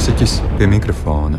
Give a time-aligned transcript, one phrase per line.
[0.00, 1.38] mūziķis pie mikrofona.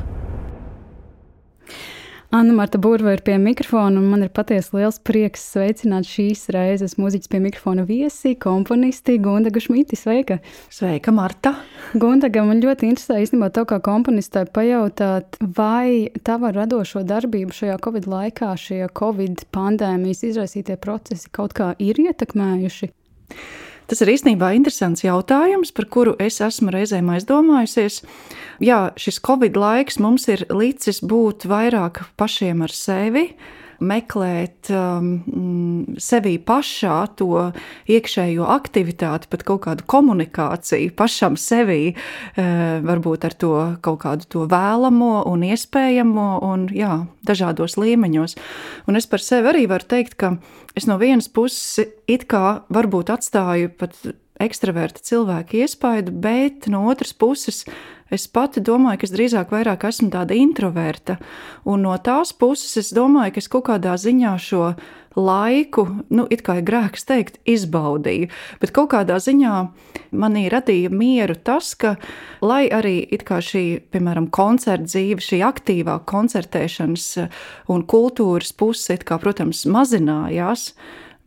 [2.29, 6.93] Anna Marta Burva ir pie mikrofona, un man ir patiesi liels prieks sveicināt šīs reizes
[7.01, 9.97] mūziķis pie mikrofona viesi, komponisti Gundaga Šmiti.
[9.97, 10.37] Sveika!
[10.69, 11.55] Sveika, Marta!
[11.97, 18.05] Gundaga, man ļoti interesē īstenībā tev kā komponistai pajautāt, vai tava radošo darbību šajā Covid
[18.13, 22.93] laikā, šie Covid pandēmijas izraisītie procesi kaut kā ir ietekmējuši?
[23.91, 27.97] Tas ir īstenībā interesants jautājums, par kuru es esmu reizēm aizdomājusies.
[28.63, 33.25] Jā, šis Covid laiks mums ir licis būt vairāk pašiem ar sevi,
[33.81, 37.49] meklēt um, mm, sevī pašā to
[37.91, 43.53] iekšējo aktivitāti, pat kaut kādu komunikāciju pašam sevī, uh, varbūt ar to
[43.85, 48.37] kaut kādu to vēlamo un iespējamo, un jā, dažādos līmeņos.
[48.87, 50.35] Un es par sevi arī varu teikt, ka
[50.77, 53.97] es no vienas puses it kā varbūt atstāju pat
[54.41, 57.65] ekstraverta cilvēka iespaidu, bet no otras puses
[58.11, 61.15] Es pati domāju, ka es drīzāk vairāk esmu tāda introverta,
[61.63, 64.73] un no tās puses es domāju, ka es kaut kādā ziņā šo
[65.15, 68.27] laiku, nu, it kā ir grēks teikt, izbaudīju,
[68.59, 69.55] bet kaut kādā ziņā
[70.11, 71.95] manī radīja mieru tas, ka,
[72.43, 77.07] lai arī šī, piemēram, koncerta dzīve, šī aktīvā koncertēšanas
[77.71, 80.73] un kultūras puse, kā, protams, mazinājās,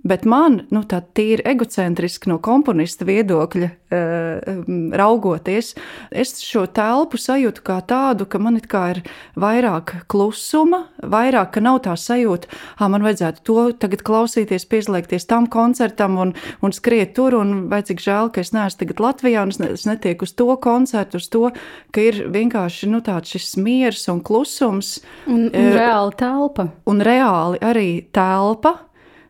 [0.04, 4.58] Bet man, nu, tā tīri egocentriski no komponista viedokļa uh,
[5.00, 5.70] raugoties,
[6.12, 9.00] es šo telpu sajūtu kā tādu, ka man ir
[9.40, 15.48] vairāk klusuma, vairāk, ka nav tā sajūta, ka man vajadzētu to tagad klausīties, pieslēgties tam
[15.48, 19.56] koncertam un, un skriet tur, un vai cik žēl, ka es neesmu tagad Latvijā un
[19.56, 21.48] es, ne, es netieku uz to koncertu, uz to,
[21.96, 24.98] ka ir vienkārši nu, tāds šis miers un klusums.
[25.24, 26.74] Un, un reāli telpa.
[26.92, 28.82] Un reāli arī telpa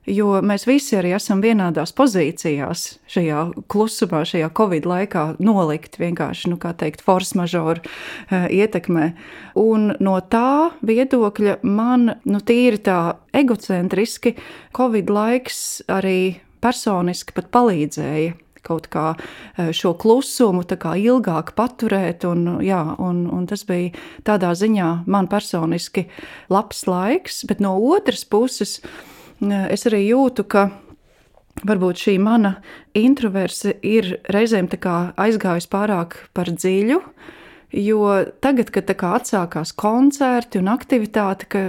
[0.06, 6.58] jo mēs visi arī esam vienādās pozīcijās šajā klusumā, šajā covid laikā nolikt vienkārši, nu,
[6.60, 9.10] kā teikt, force majeure uh, ietekmē.
[9.60, 13.00] Un no tā viedokļa man, nu, tīri tā
[13.34, 14.36] egocentriski,
[14.76, 22.24] covid laiks arī personiski pat palīdzēja kaut kā eh, šo klusumu ilgāk paturēt.
[22.24, 23.92] Un, jā, un, un tas bija
[24.24, 26.08] tādā ziņā man personiski
[26.48, 28.80] labs laiks, bet no otras puses
[29.52, 30.68] es arī jūtu, ka
[31.62, 32.56] varbūt šī mana
[32.96, 34.68] introverse ir reizēm
[35.20, 37.00] aizgājusi pārāk par dziļu.
[37.74, 38.10] Jo
[38.44, 41.62] tagad, kad kā, atsākās koncerti un aktivitāte, ka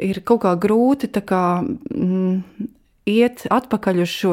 [0.00, 1.60] ir kaut kā grūti kā,
[1.92, 2.68] mm,
[3.12, 4.32] iet atpakaļ uz šo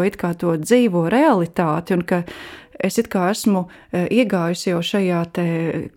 [0.64, 2.24] dzīvo realitāti, un ka
[2.80, 5.24] es esmu e, iegājusi jau šajā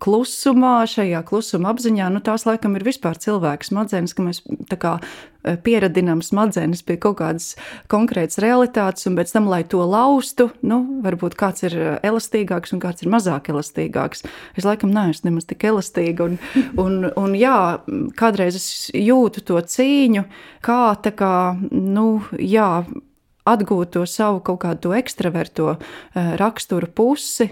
[0.02, 2.08] klusumā, šajā klusuma apziņā.
[2.12, 4.42] Nu, tās laikam ir vispār cilvēka smadzenes, ka mēs
[4.82, 4.96] kā,
[5.46, 7.52] e, pieradinām smadzenes pie kaut kādas
[7.92, 13.06] konkrētas realitātes, un pēc tam, lai to laustu, nu, varbūt kāds ir elastīgāks un kāds
[13.06, 14.26] ir mazāk elastīgāks.
[14.58, 16.40] Es laikam neesmu nemaz tik elastīga, un,
[16.82, 17.78] un, un jā,
[18.18, 20.26] kādreiz es jūtu to cīņu,
[20.66, 21.34] kā tā kā,
[21.70, 22.82] nu, jā,
[23.48, 27.48] atgūt to savu kaut kādu ekstraverto eh, raksturu pusi,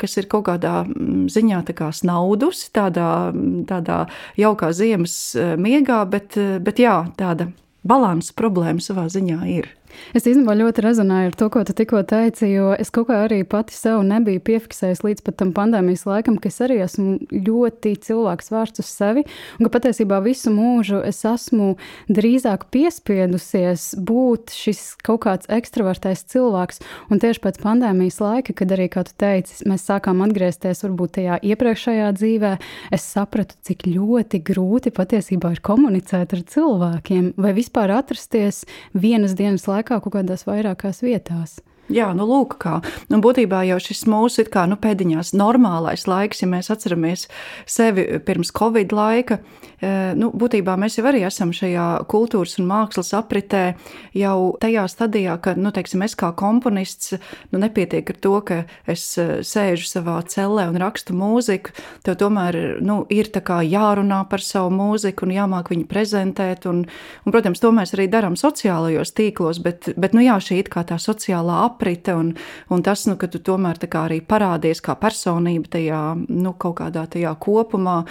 [0.00, 4.04] kas ir kaut kādā mm, ziņā tā snaudusi, tādā, mm, tādā
[4.40, 7.50] jaukā ziemas eh, miegā, bet, eh, bet jā, tāda
[7.84, 9.70] balanss problēma savā ziņā ir.
[10.14, 13.42] Es īstenībā ļoti rezonēju ar to, ko tu tikko teici, jo es kaut kā arī
[13.48, 18.52] pati sev nebiju piefiksējis līdz pat tam pandēmijas laikam, ka es arī esmu ļoti cilvēks
[18.54, 19.24] vērsts uz sevi,
[19.58, 21.74] un ka patiesībā visu mūžu es esmu
[22.12, 28.88] drīzāk piespiedusies būt šis kaut kāds ekstravertais cilvēks, un tieši pēc pandēmijas laika, kad arī,
[28.92, 32.54] kā tu teici, mēs sākām atgriezties varbūt tajā iepriekšējā dzīvē,
[32.94, 39.66] es sapratu, cik ļoti grūti patiesībā ir komunicēt ar cilvēkiem vai vispār atrasties vienas dienas
[39.68, 41.60] laikā laikā kaut kādās vairākās vietās.
[41.92, 42.78] Jā, nu, lūk, kā.
[43.12, 47.26] Nu, būtībā jau šis mūsu kā, nu, pēdiņās normālais laiks, ja mēs atceramies
[47.68, 49.36] sevi pirms Covid laika,
[49.84, 53.74] e, nu, būtībā mēs jau arī esam šajā kultūras un mākslas apritē
[54.16, 57.18] jau tajā stadijā, ka, nu, teiksim, es kā komponists,
[57.52, 58.58] nu, nepietiek ar to, ka
[58.88, 61.76] es e, sēžu savā cellē un rakstu mūziku,
[62.08, 66.86] tev tomēr, nu, ir tā kā jārunā par savu mūziku un jāmāk viņu prezentēt, un,
[66.88, 70.88] un protams, to mēs arī darām sociālajos tīklos, bet, bet nu, jā, šī ir kā
[70.88, 72.34] tā sociālā apritē, aprite un,
[72.70, 77.34] un tas, nu, ka tu tomēr arī parādies kā personība tajā nu, kaut kādā tajā
[77.36, 78.04] kopumā.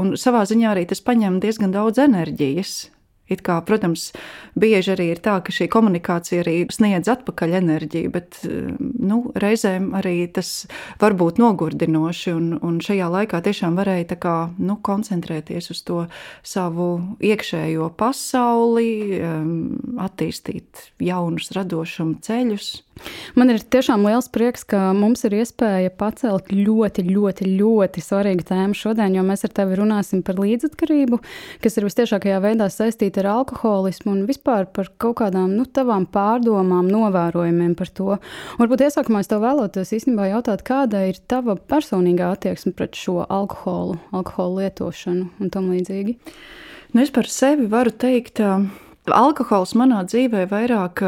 [0.00, 2.88] Un savā ziņā arī tas paņem diezgan daudz enerģijas.
[3.30, 4.08] It kā, protams,
[4.58, 10.24] bieži arī ir tā, ka šī komunikācija arī sniedz atpakaļ enerģiju, bet nu, reizēm arī
[10.34, 10.66] tas
[10.98, 12.34] var būt nogurdinoši.
[12.34, 16.00] Un, un šajā laikā tiešām varēja kā, nu, koncentrēties uz to
[16.42, 16.90] savu
[17.22, 18.90] iekšējo pasauli,
[20.10, 22.72] attīstīt jaunus radošumu ceļus.
[23.38, 28.76] Man ir tiešām liels prieks, ka mums ir iespēja pacelt ļoti, ļoti, ļoti svarīgu tēmu
[28.76, 31.20] šodien, jo mēs ar tevi runāsim par līdzatkarību,
[31.62, 36.90] kas ir vistiešākajā veidā saistīta ar alkoholismu un vispār par kaut kādām nu, tavām pārdomām,
[36.90, 38.18] novērojumiem par to.
[38.60, 43.98] Varbūt iesākumā es tev vēlotos īstenībā jautāt, kāda ir tava personīgā attieksme pret šo alkoholu,
[44.16, 46.18] alkoholu lietošanu un tam līdzīgi.
[46.90, 48.42] Nu, es par sevi varu teikt,
[49.08, 51.00] Alkohols manā dzīvē vairāk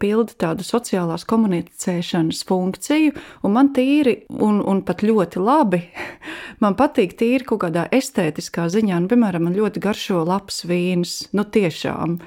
[0.00, 5.82] pilda tādu sociālās komunicēšanas funkciju, un man tīri, un, un pat ļoti labi,
[6.62, 9.02] man patīk tīri kaut kādā estētiskā ziņā.
[9.02, 12.20] Nu, piemēram, man ļoti garšo labs vīns, nu tiešām.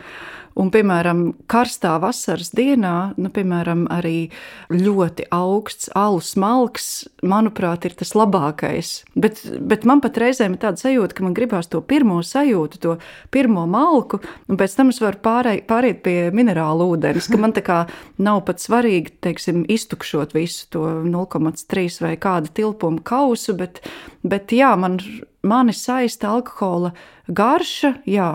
[0.60, 4.30] Un, piemēram, karstā vasaras dienā, nu, piemēram, arī
[4.70, 6.90] ļoti augsts alus malks,
[7.26, 8.92] manuprāt, ir tas labākais.
[9.18, 12.96] Bet, bet man pat reizēm ir tāda sajūta, ka man gribās to pirmo sajūtu, to
[13.34, 17.66] pirmo malku, un pēc tam es varu pārēj, pāriet pie minerālu ūdens, ka man tā
[17.66, 17.82] kā
[18.22, 23.82] nav pat svarīgi, teiksim, iztukšot visu to 0,3 vai kādu tilpumu kausu, bet,
[24.22, 25.02] bet jā, man,
[25.42, 26.94] mani saista alkohola
[27.28, 28.32] garša, jā,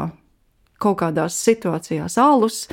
[0.83, 2.67] kaut kādās situācijās alus,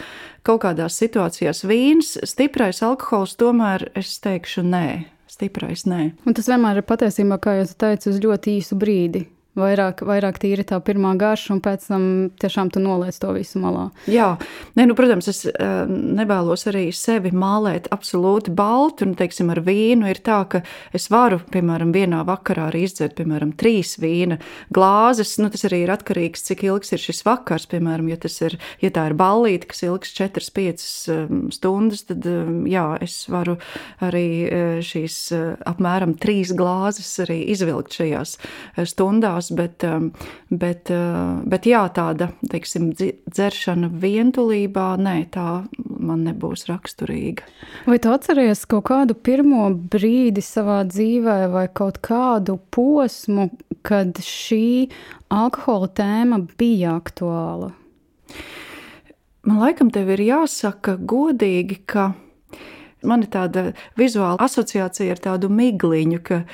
[0.45, 4.87] kaut kādās situācijās vīns, stiprais alkohols, tomēr es teikšu nē.
[5.35, 6.01] Stiprais nē.
[6.23, 9.25] Un tas vienmēr ir patiesībā, kā jau teicu, uz ļoti īsu brīdi
[9.59, 12.05] vairāk, vairāk tīri tā pirmā garša, un pēc tam
[12.41, 13.87] tiešām tu noliec to visu malā.
[14.11, 14.35] Jā,
[14.77, 20.09] ne, nu, protams, es uh, nevēlos arī sevi mālēt absolūti baltu, un, teiksim, ar vīnu.
[20.11, 20.61] Ir tā, ka
[20.95, 24.39] es varu, piemēram, vienā vakarā arī izdzert, piemēram, trīs vīna
[24.75, 28.57] glāzes, nu, tas arī ir atkarīgs, cik ilgs ir šis vakars, piemēram, ja tas ir,
[28.83, 33.57] ja tā ir ballīte, kas ilgs 4-5 um, stundas, tad, um, jā, es varu
[34.03, 38.35] arī uh, šīs uh, apmēram trīs glāzes arī izvilkt šajās
[38.89, 40.11] stundās, mājās, bet, um,
[40.49, 47.43] bet, uh, bet jā, tāda, teiksim, dzeršana vientulībā, nē, tā man nebūs raksturīga.
[47.85, 53.51] Vai tu atceries kaut kādu pirmo brīdi savā dzīvē vai kaut kādu posmu,
[53.83, 54.89] kad šī
[55.29, 57.71] alkohola tēma bija aktuāla?
[59.45, 62.13] Man laikam tev ir jāsaka godīgi, ka
[63.05, 66.45] man ir tāda vizuāla asociācija ar tādu migliņu, ka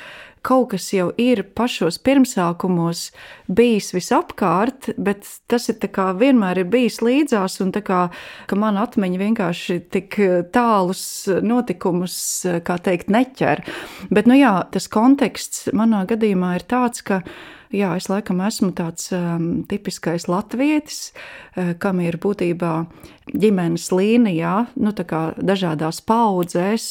[0.46, 3.10] kaut kas jau ir pašos pirmsākumos
[3.52, 5.78] bijis visapkārt, bet tas ir
[6.22, 8.02] vienmēr ir bijis līdzās, un kā,
[8.48, 10.20] ka man atmiņa vienkārši tik
[10.54, 12.18] tālus notikumus,
[12.66, 13.64] kā teikt, neķer.
[14.10, 17.22] Bet, nu jā, tas konteksts manā gadījumā ir tāds, ka
[17.72, 22.74] jā, es laikam esmu tāds um, tipiskais latvietis, uh, kam ir būtībā
[23.38, 26.88] ģimenes līnijā, nu, dažādās paudzēs,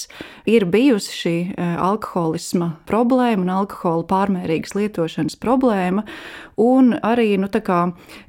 [0.49, 6.07] ir bijusi šī uh, alkoholisma problēma un alkohola pārmērīgas lietošanas problēma.
[6.61, 7.79] Un arī nu, kā,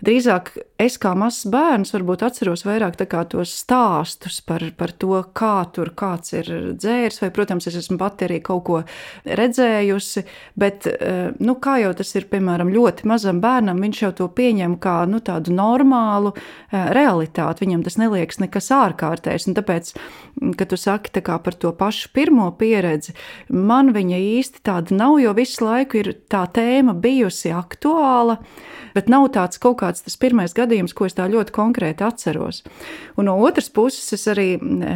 [0.06, 2.96] drīzāk es kā mazs bērns varbūt atceros vairāk
[3.32, 6.48] tos stāstus par, par to, kā tur kāds ir
[6.80, 8.80] dzēris, vai, protams, es esmu pati arī kaut ko
[9.26, 10.24] redzējusi,
[10.56, 14.78] bet, uh, nu, kā jau tas ir, piemēram, ļoti mazam bērnam, viņš jau to pieņem
[14.82, 17.66] kā nu, tādu normālu uh, realitāti.
[17.66, 19.48] Viņam tas neliekas nekas ārkārtējs.
[19.50, 19.94] Un tāpēc,
[20.60, 23.16] kad tu saki par to pašu pirmo pieredzi,
[23.50, 28.40] man viņa īsti tāda nav, jo visu laiku ir tā tēma bijusi aktuāla.
[28.96, 32.62] Bet nav tāds kaut kāds tas pirmais gadījums, ko es tā ļoti konkrēti atceros.
[33.16, 34.96] Un no otras puses, es arī e,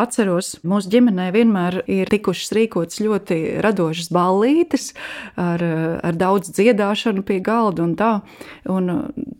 [0.00, 4.92] atceros, mūsu ģimenē vienmēr ir tikušas rīkotas ļoti radošas ballītes
[5.40, 5.60] ar,
[6.00, 8.12] ar daudz dziedāšanu pie galda un tā.
[8.70, 8.90] Un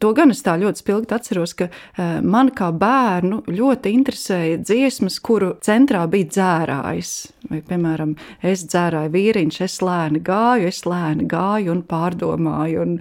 [0.03, 2.71] to gan es tā ļoti spilgti atceros, ka uh, man kā
[3.05, 7.15] bērnu ļoti interesēja dziesmas, kuru centrā bija dzērājs.
[7.51, 8.15] Vai, piemēram,
[8.47, 12.95] es dzērāju vīriņš, es lēni gāju, es lēni gāju un pārdomāju, un,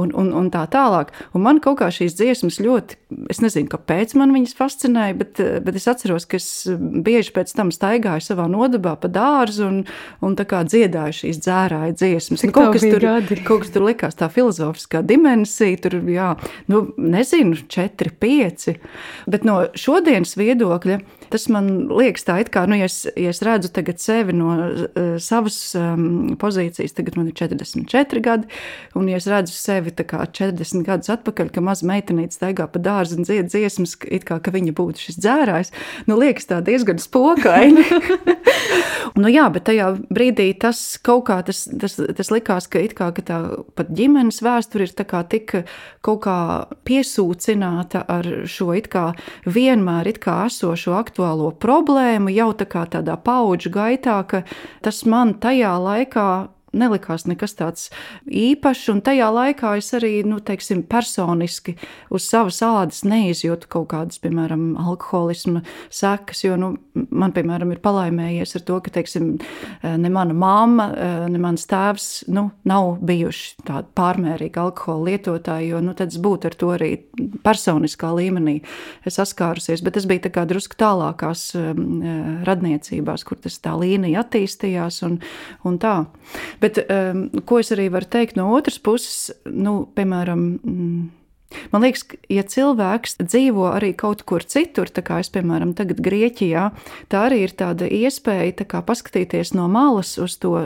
[0.00, 1.12] un, un, un tā tālāk.
[1.36, 2.96] Un man kaut kā šīs dziesmas ļoti,
[3.32, 7.72] es nezinu, kāpēc man viņas fascinēja, bet, bet es atceros, ka es bieži pēc tam
[7.74, 9.82] staigāju savā nodabā pa dārzu un,
[10.24, 12.46] un tā kā dziedāju šīs dzērāju dziesmas.
[12.48, 13.40] Nu, kaut, kas tur, gadi?
[13.48, 16.32] kaut kas tur likās tā filozofiskā dimensija, tur, jā,
[16.72, 18.78] nu, nezinu, četri, pieci.
[19.26, 23.42] Bet no šodienas viedokļa tas man liekas tā, it kā, nu, ja es, ja es
[23.44, 28.50] redzu tagad sevi no uh, savas um, pozīcijas, tagad man ir 44 gadi,
[28.98, 33.26] un ja es redzu sevi 40 gadus atpakaļ, ka maza meitenīte staigā pa dārzu un
[33.26, 35.72] dzied dziesmas, it kā ka viņa būtu šis dzērājs,
[36.10, 37.84] nu liekas tā diezgan spokaini.
[39.20, 43.26] nu jā, bet tajā brīdī tas kaut kā, tas, tas, tas likās, ka kā ka
[43.26, 43.40] tā
[43.76, 45.58] pat ģimenes vēsture ir tā kā tik
[46.06, 46.38] kaut kā
[46.86, 49.10] piesūcināta ar šo it kā
[49.46, 54.42] vienmēr it kā esošo aktuālo problēmu, jau tā kā tādā paudžu gaitā, ka
[54.84, 56.28] tas man tajā laikā
[56.78, 57.88] nelikās nekas tāds
[58.26, 58.90] īpašs.
[58.92, 61.76] Un tajā laikā es arī, nu, teiksim, personiski
[62.14, 66.44] uz savas ādas neizjūtu kaut kādas, piemēram, alkoholisma sekas.
[66.44, 66.72] Jo nu,
[67.10, 69.34] man, piemēram, ir palaimējies ar to, ka, teiksim,
[69.82, 70.88] ne mana mamma,
[71.30, 76.50] ne mans tēvs nu, nav bijuši tādi pārmērīgi alkohola lietotāji, jo nu, tad es būtu
[76.50, 76.90] ar to arī
[77.44, 78.58] personiskā līmenī
[79.06, 79.84] saskārusies.
[79.84, 81.48] Bet tas bija tā kā drusku tālākās
[82.46, 85.18] radniecībās, kur tas tā līnija attīstījās un,
[85.66, 85.96] un tā.
[86.62, 91.04] Bet um, ko es arī varu teikt no otras puses, nu, piemēram, mm,
[91.70, 96.70] Man liekas, ja cilvēks dzīvo arī kaut kur citur, tā kā es, piemēram, tagad Grieķijā,
[97.12, 100.56] tā arī ir tāda iespēja tā kā paskatīties no malas uz to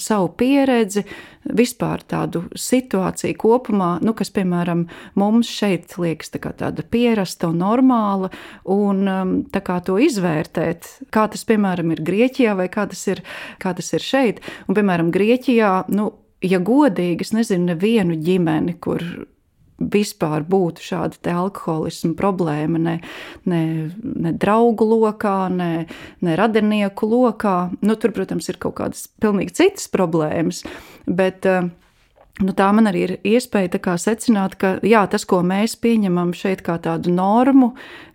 [0.00, 1.04] savu pieredzi,
[1.44, 4.86] vispār tādu situāciju kopumā, nu, kas, piemēram,
[5.20, 8.32] mums šeit liekas tā tāda pierasta un normāla,
[8.64, 13.22] un um, tā kā to izvērtēt, kā tas, piemēram, ir Grieķijā vai kā tas ir,
[13.62, 14.42] kā tas ir šeit.
[14.66, 16.10] Un, piemēram, Grieķijā, nu,
[16.44, 19.04] ja godīgi, es nezinu nevienu ģimeni, kur
[19.92, 22.96] vispār būtu šāda alkoholisma problēma ne,
[23.48, 23.62] ne,
[24.00, 25.86] ne draugu lokā, ne,
[26.24, 27.56] ne radinieku lokā.
[27.84, 30.62] Nu, tur, protams, ir kaut kādas pilnīgi citas problēmas,
[31.06, 31.70] bet uh,
[32.42, 36.80] Nu, tā man arī ir iespēja secināt, ka jā, tas, ko mēs pieņemam šeit kā
[36.82, 37.68] tādu normu,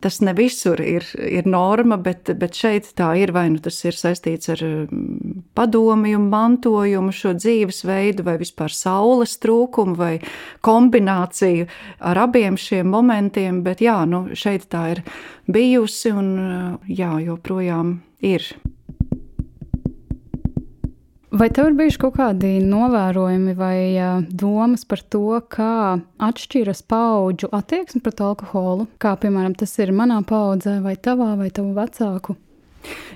[0.03, 3.31] tas ne visur ir, ir norma, bet, bet šeit tā ir.
[3.31, 9.95] Vai nu tas ir saistīts ar mm, padomju, mantojumu, šo dzīvesveidu, vai vispār saules trūkumu,
[9.95, 10.17] vai
[10.67, 11.69] kombināciju
[12.03, 13.61] ar abiem šiem momentiem.
[13.63, 15.03] Bet jā, nu, šeit tā ir
[15.47, 16.35] bijusi un
[16.91, 18.51] jā, joprojām ir.
[21.29, 23.77] Vai tev ir bijuši kaut kādi novērojumi vai
[24.33, 28.87] domas par to, kā atšķiras paudžu attieksme pret alkoholu?
[28.97, 32.33] Kā piemēram tas ir manā paudzē, vai tavā, vai tavu vecāku?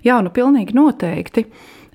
[0.06, 1.48] Jā, nu pilnīgi noteikti.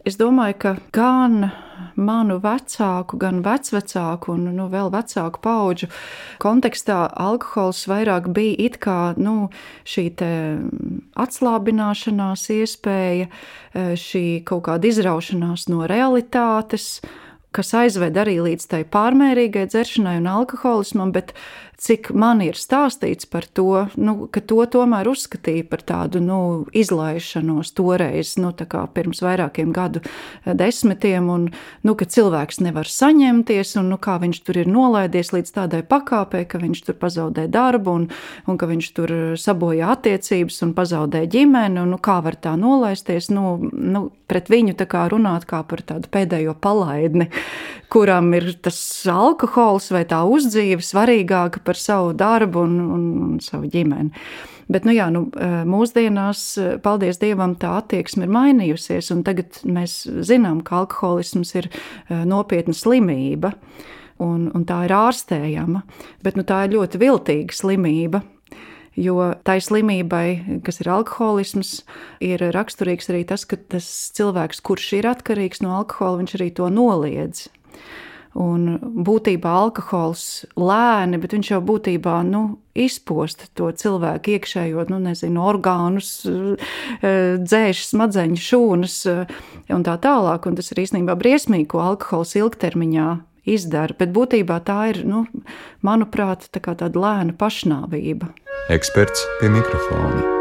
[0.03, 1.53] Es domāju, ka gan
[1.99, 5.91] manu vecāku, gan vecvecāku un nu, vēl vecāku pauģu
[6.43, 9.51] kontekstā alkohols vairāk bija it kā nu,
[9.89, 10.09] šī
[11.19, 17.01] atslābināšanās iespēja, e, šī kaut kāda izraušanās no realitātes,
[17.55, 21.33] kas aizved arī līdz tai pārmērīgai dzeršanai un alkoholismam, bet
[21.79, 26.39] cik man ir stāstīts par to, nu, ka to tomēr uzskatīja par tādu nu,
[26.75, 28.51] izlaišanos toreiz, nu,
[28.95, 31.47] pirms vairākiem gadu eh, desmitiem, un
[31.87, 36.45] nu, ka cilvēks nevar saņemties, un nu, kā viņš tur ir nolaidies līdz tādai pakāpei,
[36.51, 38.09] ka viņš tur pazaudē darbu, un,
[38.51, 43.31] un ka viņš tur sabojā attiecības un pazaudē ģimeni, un nu, kā var tā nolaisties,
[43.31, 47.31] nu, nu, pret viņu tā kā runāt kā par tādu pēdējo palaidni,
[47.93, 53.69] kuram ir tas alkohols vai tā uzdzīve svarīgāka par savu darbu un, un, un savu
[53.73, 54.15] ģimeni.
[54.69, 59.63] Bet, nu jā, nu, eh, mūsdienās, eh, paldies Dievam, tā attieksme ir mainījusies, un tagad
[59.65, 63.55] mēs zinām, ka alkoholisms ir eh, nopietna slimība,
[64.21, 65.85] un, un tā ir ārstējama,
[66.23, 68.23] bet nu, tā ir ļoti viltīga slimība.
[68.99, 71.85] Jo tai slimībai, kas ir alkoholisms,
[72.21, 73.87] ir raksturīgs arī tas, ka tas
[74.19, 77.47] cilvēks, kurš ir atkarīgs no alkohola, viņš arī to noliedz.
[78.39, 82.43] Un būtībā alkohols lēni, bet viņš jau būtībā nu,
[82.79, 89.37] izpost to cilvēku iekšējo, nu, nezinu, orgānus, eh, dzēš, smadzeņu šūnas eh,
[89.75, 90.47] un tā tālāk.
[90.47, 93.11] Un tas ir īstenībā briesmīgi, ko alkohols ilgtermiņā
[93.49, 93.99] izdara.
[93.99, 95.27] Bet būtībā tā ir, nu,
[95.83, 98.31] manuprāt, tā tāda lēna pašnāvība.
[98.71, 100.38] Eksperts pie mikrofona.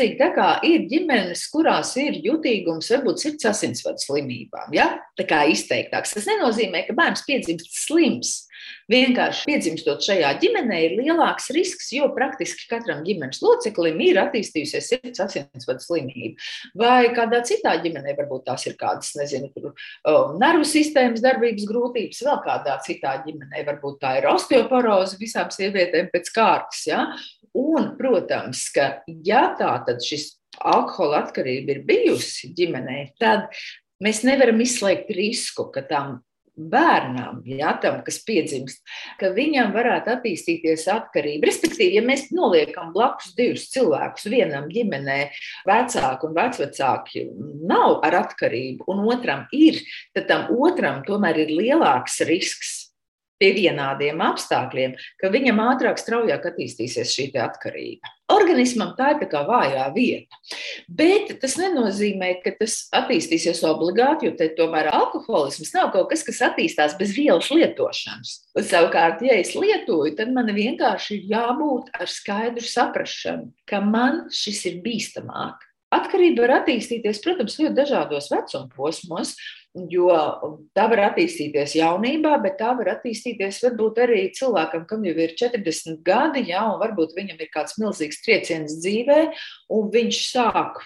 [0.00, 4.94] Līdzīgi tā kā ir ģimenes, kurās ir jutīgums, varbūt sirds asinsvadu slimībām, ja?
[5.18, 6.14] tā kā izteiktāks.
[6.16, 8.30] Tas nenozīmē, ka bērns piedzimst slims.
[8.88, 15.22] Vienkārši piedzimstot šajā ģimenē, ir lielāks risks, jo praktiski katram ģimenes loceklim ir attīstījusies sirds
[15.24, 16.48] asinsvadu slimība.
[16.80, 19.74] Vai kādā citā ģimenē, varbūt tās ir kādas, nezinu, tur,
[20.08, 26.08] um, nervu sistēmas darbības grūtības, vēl kādā citā ģimenē, varbūt tā ir osteoporoze visām sievietēm
[26.12, 26.84] pēc kārtas.
[26.88, 27.04] Ja?
[27.58, 33.48] Un, protams, ka ja tā tad šis alkohola atkarība ir bijusi ģimenē, tad
[34.02, 36.20] mēs nevaram izslēgt risku, ka tam
[36.60, 38.82] bērnam, ja, tam, kas piedzimst,
[39.20, 41.48] ka viņam varētu attīstīties atkarība.
[41.48, 45.18] Respektīvi, ja mēs noliekam blakus divus cilvēkus, vienam ģimenē
[45.68, 47.24] vecāki un vecvecāki
[47.70, 49.80] nav ar atkarību, un otram ir,
[50.16, 52.79] tad tam otram tomēr ir lielāks risks
[53.40, 58.10] pie vienādiem apstākļiem, ka viņam ātrāk, straujāk attīstīsies šī atkarība.
[58.30, 60.38] Organismam tā ir tā kā vājā vieta.
[60.86, 66.42] Bet tas nenozīmē, ka tas attīstīsies obligāti, jo te tomēr alkoholisms nav kaut kas, kas
[66.50, 68.36] attīstās bez vielas lietošanas.
[68.54, 74.28] Un, savukārt, ja es lietoju, tad man vienkārši ir jābūt ar skaidru saprāšanu, ka man
[74.34, 75.66] šis ir bīstamāk.
[75.90, 79.34] Atkarība var attīstīties, protams, ļoti dažādos vecuma posmos,
[79.74, 80.10] jo
[80.74, 86.00] tā var attīstīties jaunībā, bet tā var attīstīties varbūt arī cilvēkam, kam jau ir 40
[86.06, 89.20] gadi, ja, un varbūt viņam ir kāds milzīgs trieciens dzīvē,
[89.76, 90.80] un viņš sāk,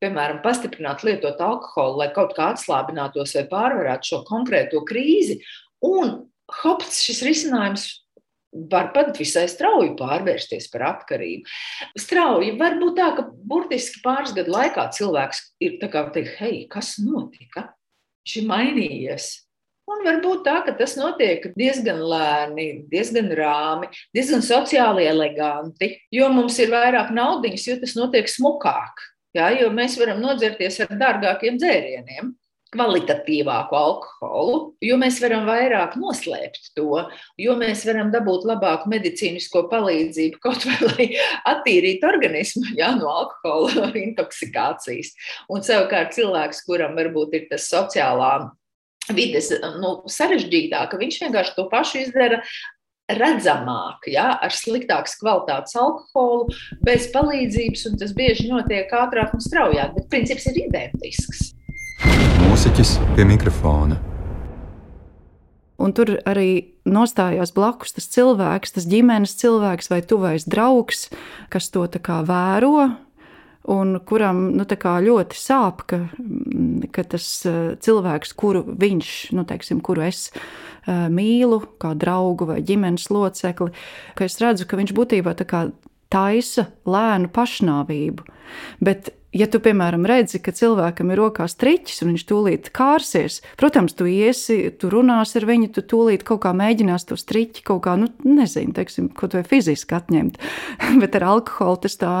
[0.00, 5.40] piemēram, pastiprināt lietot alkoholu, lai kaut kā atslābinātos vai pārvarētu šo konkrēto krīzi.
[5.84, 6.22] Un
[6.62, 7.90] hops, šis risinājums
[8.72, 11.44] var pat visai strauji pārvērsties par atkarību.
[12.00, 16.64] Strauji var būt tā, ka burtiski pāris gadu laikā cilvēks ir tā kā teikt, hei,
[16.72, 17.68] kas notika?
[18.20, 19.28] Viņš ir mainījies.
[19.90, 26.58] Un varbūt tā, ka tas notiek diezgan lēni, diezgan rāmi, diezgan sociāli eleganti, jo mums
[26.62, 29.02] ir vairāk naudas, jo tas notiek smukāk.
[29.34, 32.30] Jā, jo mēs varam nodzerties ar dārgākiem dzērieniem
[32.74, 37.02] kvalitatīvāku alkoholu, jo mēs varam vairāk noslēpt to,
[37.40, 41.08] jo mēs varam dabūt labāku medicīnisko palīdzību, kaut vai lai
[41.50, 45.12] attīrītu organismu jā, no alkohola intoksikācijas.
[45.50, 48.34] Un savukārt cilvēks, kuram varbūt ir tas sociālā
[49.16, 49.50] vides
[49.80, 52.44] nu, sarežģītāka, viņš vienkārši to pašu izdara
[53.10, 56.52] redzamāk, ja, ar sliktākas kvalitātes alkoholu,
[56.86, 61.50] bez palīdzības, un tas bieži notiek ātrāk un straujāk, bet princips ir identisks
[62.04, 63.98] mūziķis pie mikrofona.
[65.80, 71.08] Un tur arī nostājās blakus tas cilvēks, tas ģimenes cilvēks vai tuvais draugs,
[71.52, 71.86] kas to
[72.28, 72.90] vēro.
[73.70, 74.64] Un kuram nu,
[75.04, 75.98] ļoti sāp, ka,
[76.96, 82.62] ka tas eh, cilvēks, kuru viņš, nu, teiksim, kuru es uh, mīlu, kā draugu vai
[82.64, 83.70] ģimenes locekli,
[84.16, 85.36] ka es redzu, ka viņš būtībā
[86.10, 88.26] taisa lēnu pašnāvību.
[88.80, 93.94] Bet ja tu, piemēram, redzi, ka cilvēkam ir rokās triķis un viņš tūlīt kārsies, protams,
[93.98, 97.96] tu iesi, tu runāsi ar viņu, tu tūlīt kaut kā mēģinās to striķi kaut kā,
[98.00, 100.40] nu, nezinu, teiksim, ko tu vai fiziski atņemt.
[101.02, 102.14] Bet ar alkoholu tas tā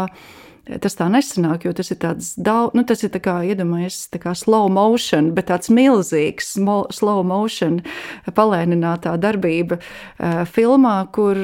[0.82, 4.20] tas tā nesanāk, jo tas ir tāds daudz, nu, tas ir tā kā iedomājies, tā
[4.22, 6.52] kā slow motion, bet tāds milzīgs
[6.94, 7.80] slow motion
[8.36, 11.38] palēninātā darbība uh, filmā, kur,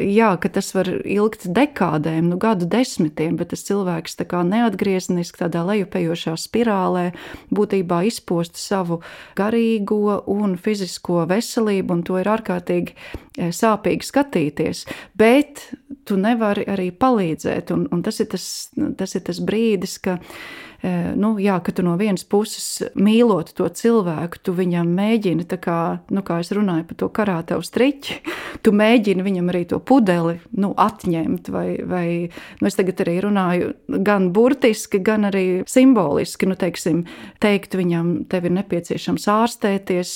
[0.00, 5.42] jā, ka tas var ilgt dekādēm, nu, gadu desmitiem, bet tas cilvēks tā kā neatgriezeniski
[5.44, 7.10] tādā lejupējošā spirālē
[7.54, 9.02] būtībā izpost savu
[9.38, 12.96] garīgo un fizisko veselību, un to ir ārkārtīgi
[13.36, 14.84] sāpīgi skatīties.
[15.18, 15.68] Bet
[16.06, 18.46] tu nevari arī palīdzēt, un, un tas ir tas
[18.96, 20.16] tas, ir tas brīdis, ka,
[20.84, 25.80] e, nu, jā, ka tu no vienas puses mīlot to cilvēku, tu viņam mēģini, kā,
[26.14, 28.18] nu, kā es runāju par to karātevu striķi,
[28.64, 32.06] tu mēģini viņam arī to pudeli nu, atņemt, vai, vai
[32.60, 33.72] nu, es tagad arī runāju
[34.06, 37.04] gan burtiski, gan arī simboliski, nu, teiksim,
[37.42, 40.14] teikt viņam, tev ir nepieciešams ārstēties,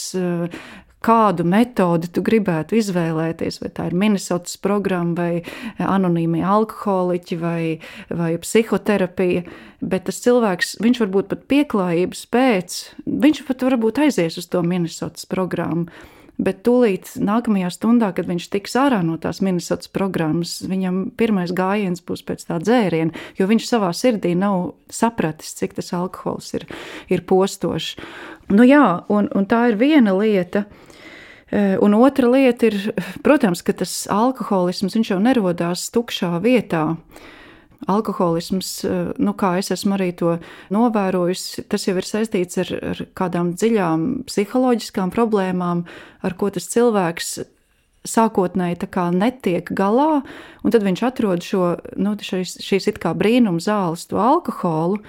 [1.05, 7.65] kādu metodi tu gribētu izvēlēties, vai tā ir Minnesotas programma, vai anonīmie alkoholiķi, vai,
[8.13, 9.45] vai psihoterapija.
[9.81, 15.29] Bet tas cilvēks, viņš varbūt pat pieklājības pēc, viņš pat varbūt aizies uz to Minnesotas
[15.31, 15.89] programmu.
[16.41, 22.01] Bet tūlīt nākamajā stundā, kad viņš tiks ārā no tās Minnesotas programmas, viņam pirmais gājiens
[22.07, 26.65] būs pēc tā dzēriena, jo viņš savā sirdī nav sapratis, cik tas alkohols ir,
[27.13, 27.99] ir postošs.
[28.49, 30.65] Nu jā, un, un tā ir viena lieta.
[31.51, 32.77] Eh, un otra lieta ir,
[33.27, 36.95] protams, ka tas alkoholisms jau nerodās tukšā vietā.
[37.91, 40.37] Alkoholisms, eh, nu, kā es esmu arī to
[40.71, 45.87] novērojusi, tas jau ir saistīts ar, ar kādām dziļām psiholoģiskām problēmām,
[46.23, 47.41] ar ko tas cilvēks
[48.07, 48.79] sākotnēji
[49.13, 50.23] netiek galā,
[50.65, 55.03] un tad viņš atrod šo, nu, šīs, šīs it kā brīnuma zāles, to alkoholu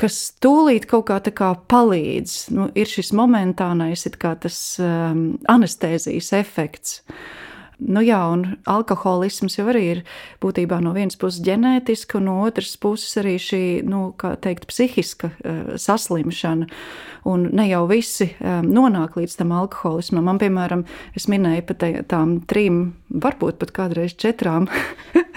[0.00, 2.36] kas tūlīt kaut kā, kā palīdz.
[2.56, 7.00] Nu, ir šis momentānais, kā tas um, anestēzijas efekts.
[7.76, 9.98] Nu jā, un alkoholisms jau arī ir
[10.40, 15.58] būtībā no vienas puses ģenētiska, no otras puses arī šī, nu, kā teikt, psihiska uh,
[15.76, 16.70] saslimšana.
[17.28, 20.24] Un ne jau visi um, nonāk līdz tam alkoholismam.
[20.24, 20.86] Man, piemēram,
[21.18, 22.78] es minēju par tām trim,
[23.12, 24.70] varbūt pat kādreiz četrām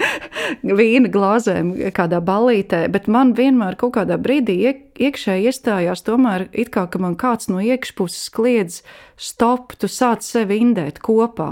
[0.80, 6.72] vīna glāzēm kādā ballītē, bet man vienmēr kaut kādā brīdī iek, iekšēji iestājās tomēr it
[6.72, 8.80] kā, ka man kāds no iekšpuses kliedz
[9.20, 11.50] stop, tu sāc sevi indēt kopā.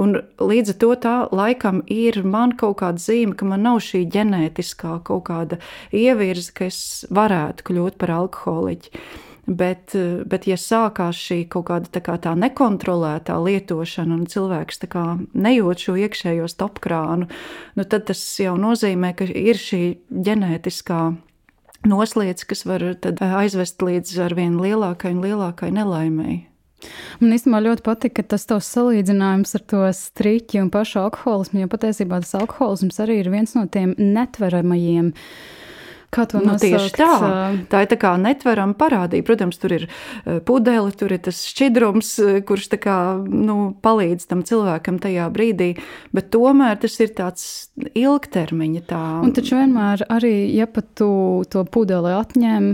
[0.00, 4.04] Un līdz ar to tā laikam ir man kaut kāda zīme, ka man nav šī
[4.12, 5.58] ģenētiskā kaut kāda
[5.92, 9.04] ievirze, ka es varētu kļūt par alkoholiķu.
[9.42, 9.90] Bet,
[10.30, 14.78] bet, ja sākās šī kaut kāda tā, kā tā nekontrolētā lietošana, un cilvēks
[15.34, 17.26] nejūt šo iekšējo stopkrānu,
[17.74, 19.82] nu tad tas jau nozīmē, ka ir šī
[20.14, 21.00] ģenētiskā
[21.90, 22.86] noslēdz, kas var
[23.42, 26.51] aizvest līdz ar vien lielākai un lielākai nelaimēji.
[27.22, 31.72] Man īstenībā ļoti patīk, ka tas tavs salīdzinājums ar to striķi un pašu alkoholismu, jo
[31.72, 35.12] patiesībā tas alkoholisms arī ir viens no tiem netveramajiem
[36.12, 37.12] Kā to nu, tieši tā?
[37.72, 39.24] Tā ir tā kā netverama parādība.
[39.30, 39.86] Protams, tur ir
[40.44, 42.10] pudele, tur ir tas šķidrums,
[42.44, 45.70] kurš kā, nu, palīdz tam cilvēkam tajā brīdī,
[46.12, 47.46] bet tomēr tas ir tāds
[47.96, 48.82] ilgtermiņa.
[48.92, 49.00] Tā...
[49.24, 51.08] Un taču vienmēr arī, ja pat tu
[51.48, 52.68] to pudeli atņem,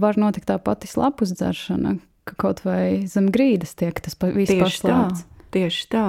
[0.00, 5.26] var notikt tā pati slapus dzeršana, ka kaut vai zem grīdas tiek tas viss paslēpts.
[5.26, 6.06] Tā, tieši tā.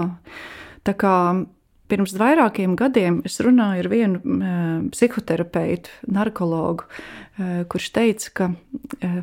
[0.84, 1.16] Tā kā
[1.92, 4.38] Pirms vairākiem gadiem es runāju ar vienu
[4.96, 6.88] psihoterapeitu, narkologu,
[7.70, 8.48] kurš teica, ka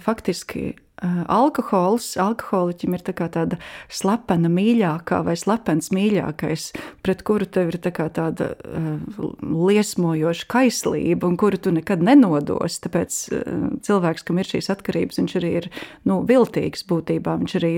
[0.04, 3.56] faktiski alkohols, alkoholiķim ir tā tāda
[3.92, 6.66] slepena mīļākā vai slepens mīļākais,
[7.04, 9.00] pret kuru tev ir tā tāda uh,
[9.40, 12.80] liesmojoša kaislība un kuru tu nekad nenodos.
[12.84, 15.70] Tāpēc uh, cilvēks, kam ir šīs atkarības, viņš arī ir
[16.08, 17.38] nu, viltīgs būtībā.
[17.40, 17.72] Viņš arī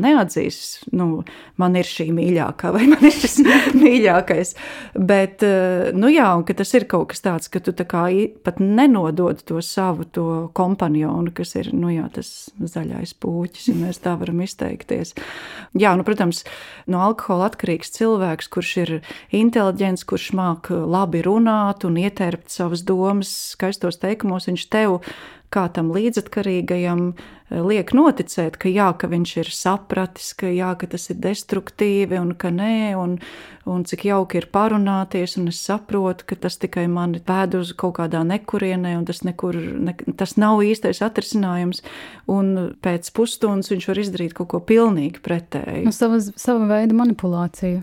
[0.00, 0.60] neatzīs,
[0.94, 1.24] nu,
[1.60, 3.40] man ir šī mīļākā vai man ir šis
[3.82, 4.54] mīļākais.
[4.94, 8.06] Bet, uh, nu jā, un ka tas ir kaut kas tāds, ka tu tā kā
[8.44, 14.00] pat nenodod to savu to kompanionu, kas ir, nu jā, tas zaļais puķis, ja mēs
[14.04, 15.14] tā varam izteikties.
[15.78, 16.42] Jā, nu, protams,
[16.90, 18.94] no alkohola atkarīgs cilvēks, kurš ir
[19.36, 25.00] inteliģents, kurš māk labi runāt un ietērpt savas domas skaistos teikumos, viņš tev
[25.50, 30.88] kā tam līdzatkarīgajam eh, liek noticēt, ka jā, ka viņš ir sapratis, ka jā, ka
[30.92, 33.16] tas ir destruktīvi un ka nē, un,
[33.70, 37.96] un cik jauki ir parunāties, un es saprotu, ka tas tikai mani pēd uz kaut
[37.98, 41.82] kādā nekurienē, un tas, nekur, ne, tas nav īstais atrisinājums,
[42.30, 45.86] un pēc pusstundas viņš var izdarīt kaut ko pilnīgi pretēju.
[45.88, 47.82] Nu, sava, sava veida manipulācija.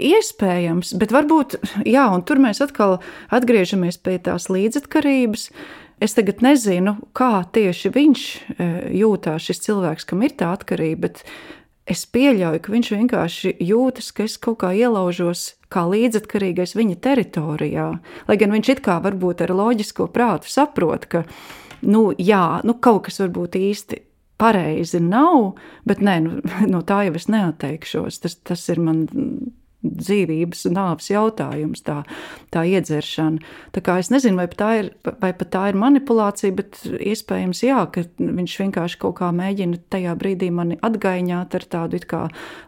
[0.00, 3.00] Iespējams, bet varbūt, jā, un tur mēs atkal
[3.32, 5.50] atgriežamies pie tās līdzatkarības,
[6.00, 8.68] Es tagad nezinu, kā tieši viņš e,
[9.02, 11.24] jūtās, šis cilvēks, kam ir tā atkarība, bet
[11.90, 17.88] es pieļauju, ka viņš vienkārši jūtas, ka es kaut kā ielaužos kā līdzatkarīgais viņa teritorijā.
[18.30, 21.24] Lai gan viņš it kā varbūt ar loģisko prātu saprot, ka
[21.84, 24.00] nu, jā, nu, kaut kas varbūt īsti
[24.40, 26.40] pareizi nav, bet nē, nu,
[26.72, 28.22] no tā jau es neatteikšos.
[28.24, 29.04] Tas, tas ir man
[29.82, 32.00] dzīvības nāves jautājums, tā,
[32.52, 33.40] tā iedzeršana.
[33.74, 34.90] Tā kā es nezinu, vai tā, ir,
[35.22, 40.50] vai tā ir manipulācija, bet iespējams, jā, ka viņš vienkārši kaut kā mēģina tajā brīdī
[40.54, 42.22] mani atgaiņāt ar tādu kā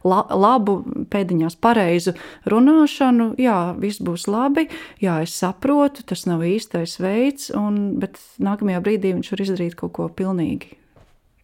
[0.08, 0.80] la, labu,
[1.12, 2.16] pēdiņās pareizu
[2.48, 3.32] runāšanu.
[3.40, 4.68] Jā, viss būs labi,
[5.02, 9.96] jā, es saprotu, tas nav īstais veids, un, bet nākamajā brīdī viņš var izdarīt kaut
[9.98, 10.78] ko pilnīgi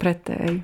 [0.01, 0.63] pretēju.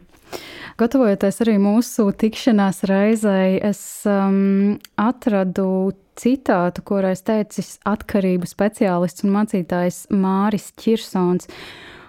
[0.74, 3.78] Gatavojoties arī mūsu tikšanās reizei, es
[4.10, 11.46] um, atradu citātu, ko reiz teicis atkarību speciālists un mācītājs Māris Čirsons.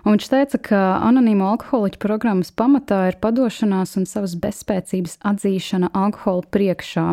[0.06, 6.46] Un viņš teica, ka anonīmo alkoholiķu programmas pamatā ir padošanās un savas bezspēcības atzīšana alkohola
[6.54, 7.08] priekšā.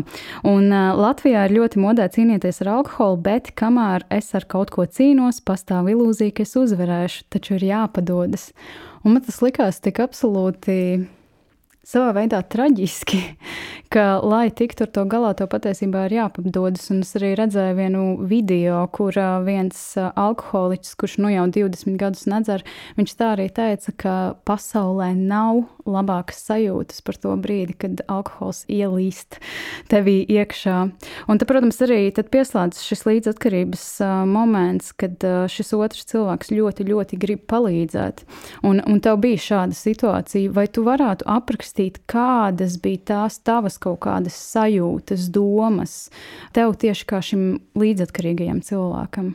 [0.48, 4.88] Un uh, Latvijā ir ļoti modē cīnīties ar alkoholu, bet kamēr es ar kaut ko
[4.88, 8.54] cīnos, pastāv ilūzija, ka es uzvarēšu, taču ir jāpadodas.
[9.04, 10.78] Un man tas likās tik absolūti
[11.86, 13.20] savā veidā traģiski,
[13.92, 16.88] ka, lai tiktu ar to galā, to patiesībā ir jāpadodas.
[16.94, 19.16] Un es arī redzēju vienu video, kur
[19.46, 22.64] viens alkoholiķis, kurš nu jau 20 gadus nedzer,
[22.98, 24.16] viņš tā arī teica, ka
[24.48, 29.38] pasaulē nav labākas sajūtas par to brīdi, kad alkohols ielīst
[29.90, 30.78] tevī iekšā.
[31.30, 36.88] Un te, protams, arī pieslēdzas šis līdzatkarības uh, moments, kad uh, šis otrs cilvēks ļoti,
[36.88, 38.24] ļoti grib palīdzēt.
[38.66, 44.02] Un, un tev bija šāda situācija, vai tu varētu aprakstīt, kādas bija tās tavas kaut
[44.06, 45.96] kādas sajūtas, domas
[46.56, 49.34] tev tieši kā šim līdzatkarīgajam cilvēkam?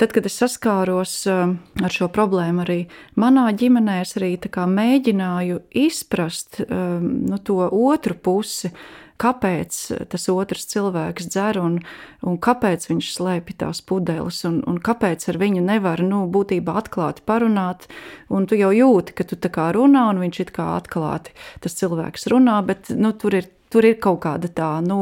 [0.00, 2.78] Tad, kad es saskāros um, ar šo problēmu, arī
[3.18, 8.72] manā ģimenē es arī mēģināju izprast um, nu, to otru pusi,
[9.16, 9.78] kāpēc
[10.12, 11.78] tas otrs cilvēks dzer un,
[12.26, 17.24] un kāpēc viņš slēpj tās pudeles un, un kāpēc ar viņu nevar nu, būtībā atklāti
[17.24, 17.88] parunāt.
[18.28, 21.32] Un tu jau jūti, ka tu tā kā runā un viņš it kā atklāti
[21.64, 24.98] tas cilvēks runā, bet nu, tur ir tur ir kaut kāda tā, nu,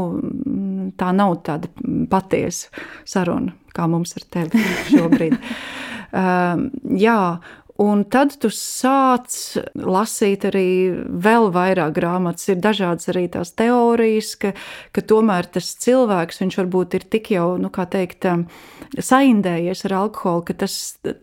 [1.01, 1.71] tā nav tāda
[2.11, 2.71] patiesa
[3.09, 5.37] saruna, kā mums ar tevi šobrīd.
[5.39, 6.65] uh,
[7.07, 7.19] jā,
[7.83, 9.35] Un tad tu sāc
[9.75, 12.47] lasīt arī vēl vairāk grāmatas.
[12.53, 14.53] Ir dažādas arī tās teorijas, ka,
[14.95, 18.45] ka tomēr tas cilvēks, viņš varbūt ir tik jau, nu, kā teikt, um,
[18.95, 20.77] saindējies ar alkoholu, ka tas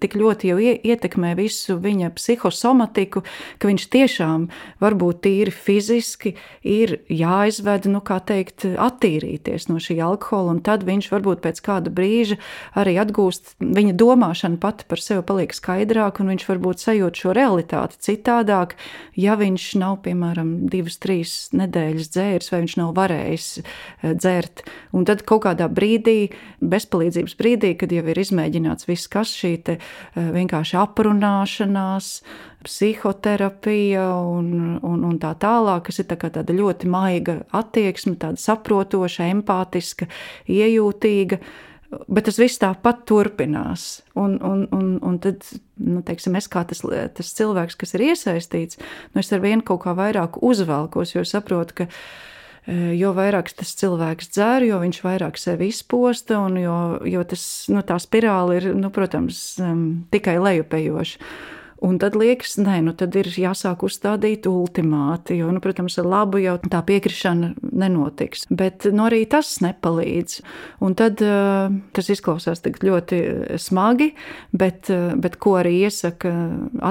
[0.04, 3.24] tik ļoti jau ietekmē visu viņa psihosomatiku,
[3.56, 4.50] ka viņš tiešām
[4.84, 6.34] varbūt tīri fiziski
[6.68, 11.96] ir jāizved, nu, kā teikt, attīrīties no šī alkohola, un tad viņš varbūt pēc kāda
[11.96, 12.42] brīža
[12.76, 17.34] arī atgūst, viņa domāšana pati par sevi paliek skaidrāka, un viņš viņš varbūt sajūt šo
[17.38, 18.75] realitāti citādāk,
[19.15, 24.63] ja viņš nav, piemēram, divas, trīs nedēļas dzēris, vai viņš nav varējis eh, dzert.
[24.91, 29.91] Un tad kaut kādā brīdī, bezpalīdzības brīdī, kad jau ir izmēģināts viss, kas šī eh,
[30.17, 32.21] vienkārši aprunāšanās,
[32.62, 39.30] psihoterapija un, un, un tā tālāk, kas ir tā tāda ļoti maiga attieksme, tāda saprotoša,
[39.34, 40.10] empātiska,
[40.49, 41.41] iejūtīga
[41.91, 44.01] Bet tas viss tāpat turpinās.
[44.15, 45.43] Un, un, un, un tad,
[45.75, 46.84] nu, teiksim, es kā tas,
[47.17, 48.80] tas cilvēks, kas ir iesaistīts,
[49.12, 53.75] nu, es ar vienu kaut kā vairāk uzvelkos, jo saprotu, ka e, jo vairāk tas
[53.82, 56.77] cilvēks dzer, jo viņš vairāk sevi izposta, un jo,
[57.12, 59.43] jo tas, nu, tā spirāli ir, nu, protams,
[60.15, 61.34] tikai lejupējoša.
[61.82, 66.38] Un tad liekas, nē, nu tad ir jāsāk uzstādīt ultimāti, jo, nu, protams, ar labu
[66.38, 68.46] jau tā piekrišana nenotiks.
[68.54, 70.36] Bet nu, arī tas nepalīdz.
[70.86, 73.22] Un tad uh, tas izklausās ļoti
[73.62, 74.12] smagi,
[74.54, 76.36] bet, uh, bet ko arī iesaka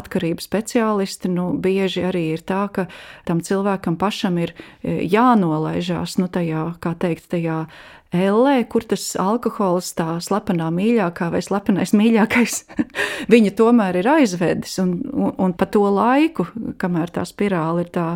[0.00, 2.88] atkarības speciālisti, nu, bieži arī ir tā, ka
[3.30, 7.62] tam cilvēkam pašam ir jānolaižās, nu, tajā, kā teikt, tajā
[8.14, 12.56] ellē, kur tas alkohols, tā slepenā mīļākā vai slepenais mīļākais,
[13.32, 14.78] viņa tomēr ir aizvedis.
[14.82, 16.48] Un, un, un pa to laiku,
[16.80, 18.08] kamēr tā spirāli ir tā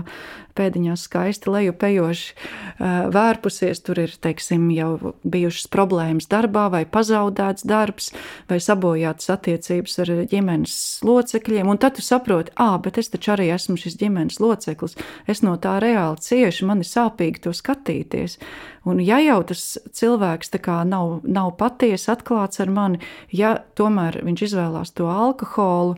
[0.59, 2.83] pēdiņās skaisti lejupējoši
[3.15, 3.83] vērpusies.
[3.85, 8.11] Tur ir teiksim, jau bijušas problēmas darbā, vai pazaudēts darbs,
[8.51, 11.71] vai sabojātas attiecības ar ģimenes locekļiem.
[11.71, 14.99] Un tad tu saproti, ah, bet es taču arī esmu šis ģimenes loceklis.
[15.31, 18.39] Es no tā reāli cieši, man ir sāpīgi to skatīties.
[18.85, 19.65] Un ja jau tas
[19.97, 20.53] cilvēks
[20.85, 23.01] nav, nav patiesi atklāts ar mani,
[23.33, 25.97] ja tomēr viņš izvēlās to alkoholu,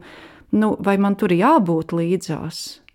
[0.53, 2.86] nu, vai man tur jābūt līdzās?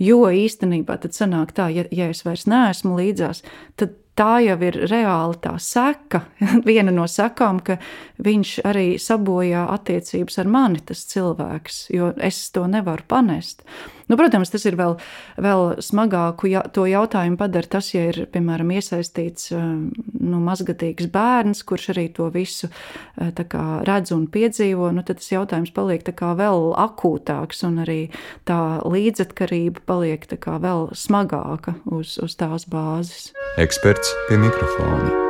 [0.00, 3.42] Jo īstenībā tad sanāk tā, ja, ja es vairs neesmu līdzās,
[3.80, 6.24] tad tā jau ir reāli tā seka,
[6.68, 7.78] viena no sekām, ka
[8.22, 13.64] viņš arī sabojā attiecības ar mani, tas cilvēks, jo es to nevaru panest.
[14.10, 14.96] Nu, protams, tas ir vēl,
[15.38, 19.62] vēl smagāku ja, to jautājumu padara tas, ja ir, piemēram, iesaistīts eh,
[20.18, 25.30] nu, mazgatīgs bērns, kurš arī to visu eh, kā, redz un piedzīvo, nu, tad tas
[25.30, 28.00] jautājums paliek vēl akūtāks un arī
[28.50, 33.30] tā līdzatkarība paliek kā, vēl smagāka uz, uz tās bāzes.
[33.62, 35.29] Eksperts pie mikrofona.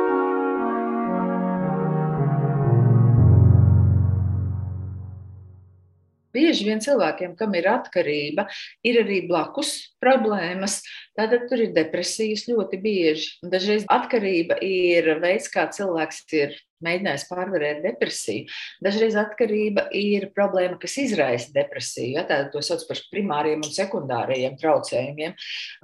[6.61, 8.43] Bieži vien cilvēkiem, kam ir atkarība,
[8.85, 9.71] ir arī blakus
[10.03, 10.81] problēmas.
[11.17, 13.31] Tātad tur ir depresijas ļoti bieži.
[13.41, 16.53] Dažreiz atkarība ir veids, kā cilvēks ir
[16.85, 18.47] mēģinājis pārvarēt depresiju.
[18.83, 22.15] Dažreiz atkarība ir problēma, kas izraisa depresiju.
[22.17, 25.35] Ja, tā sauc par primāriem un sekundāriem traucējumiem.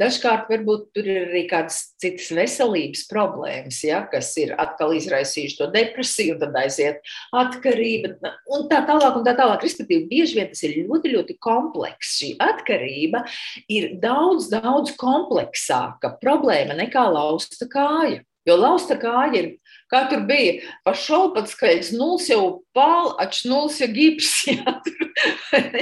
[0.02, 5.70] Dažkārt varbūt tur ir arī kādas citas veselības problēmas, ja, kas ir atkal izraisījuši to
[5.74, 9.18] depresiju, un tad aiziet atkarība un tā tālāk.
[9.18, 9.64] Un tā tālāk.
[9.66, 12.18] Respektīvi, bieži vien tas ir ļoti, ļoti komplekss.
[12.18, 13.24] Šī atkarība
[13.72, 18.24] ir daudz, daudz kompleksāka problēma nekā lausta kāja.
[18.48, 19.48] Jo lausta kāja ir,
[19.92, 24.30] kā tur bija, pašau pat skaļs, nulis jau pāli, ač nulis jau gips.
[24.48, 24.76] Jā,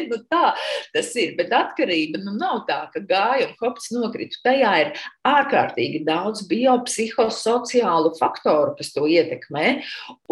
[0.10, 0.56] nu tā
[0.96, 4.42] tas ir, bet atkarība nu, nav tā, ka gāja un hops nokrita.
[4.48, 4.92] Tajā ir
[5.30, 9.68] ārkārtīgi daudz biopsihosociālu faktoru, kas to ietekmē,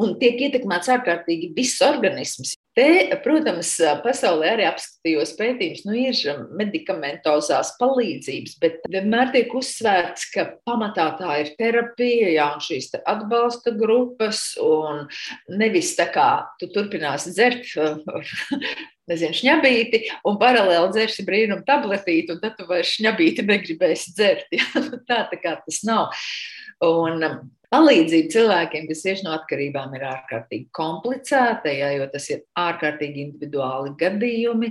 [0.01, 2.57] un tiek ietekmēts ārkārtīgi viss organisms.
[2.73, 10.47] Te, protams, pasaulē arī apskatījos pētījumus, nu ir medikamentozās palīdzības, bet vienmēr tiek uzsvērts, ka
[10.65, 15.05] pamatā tā ir terapija, jā, un šīs atbalsta grupas, un
[15.53, 17.69] nevis tā kā tu turpināsi dzert
[19.11, 24.47] nezinu, šņabīti, un paralēli dzersi brīnumu tabletīti, un tad tu vairs šņabīti negribēsi dzert.
[24.59, 24.85] Ja?
[25.09, 26.23] tā, tā kā tas nav.
[26.83, 27.25] Un,
[27.73, 33.95] Palīdzība cilvēkiem, kas cieši no atkarībām, ir ārkārtīgi komplicēta, ja, jo tas ir ārkārtīgi individuāli
[33.97, 34.69] gadījumi.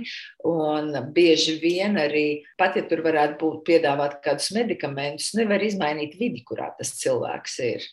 [1.17, 6.69] Bieži vien arī, pat ja tur varētu būt piedāvāt kādus medikamentus, nevar izmainīt vidi, kurā
[6.77, 7.89] tas cilvēks ir.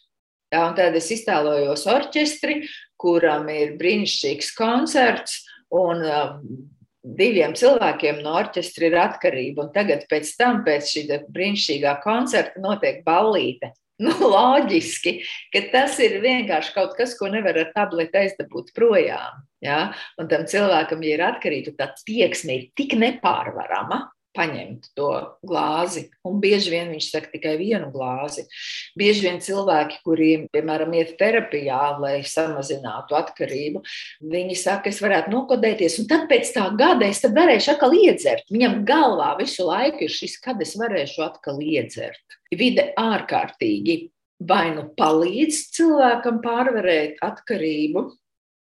[0.54, 2.60] Ja, tad es iztēlojos orķestri,
[3.00, 5.40] kuram ir brīnišķīgs koncerts.
[5.78, 6.04] Un,
[7.00, 9.66] diviem cilvēkiem no orķestra ir atkarība.
[9.66, 13.72] Un tagad, pēc tam, pēc šī brīnišķīgā koncerta, notiek ballīte.
[14.04, 15.18] nu, loģiski,
[15.52, 19.42] ka tas ir vienkārši kaut kas, ko nevar ar tableti aizdabūt projām.
[19.60, 19.90] Ja?
[20.20, 24.06] Un tam cilvēkam, ja ir atkarība, tā tieksme ir tik nepārvarama,
[24.36, 25.10] paņemt to
[25.46, 26.06] glāzi.
[26.26, 28.46] Un bieži vien viņš saka tikai vienu glāzi.
[28.98, 33.82] Bieži vien cilvēki, kuriem, piemēram, iet terapijā, lai samazinātu atkarību,
[34.34, 38.46] viņi saka, es varētu nokodēties, un tad pēc tā gada es varēšu atkal iedzert.
[38.52, 42.40] Viņam galvā visu laiku ir šis, kad es varēšu atkal iedzert.
[42.50, 44.00] Vide ārkārtīgi
[44.40, 48.06] vai nu palīdz cilvēkam pārvarēt atkarību,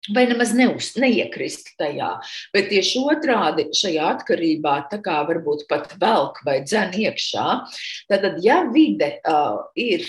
[0.09, 2.15] vai nemaz neuz, neiekrist tajā.
[2.55, 7.47] Bet tieši otrādi šajā atkarībā tā kā varbūt pat velk vai dzen iekšā.
[8.09, 10.07] Tad, ja vide uh, ir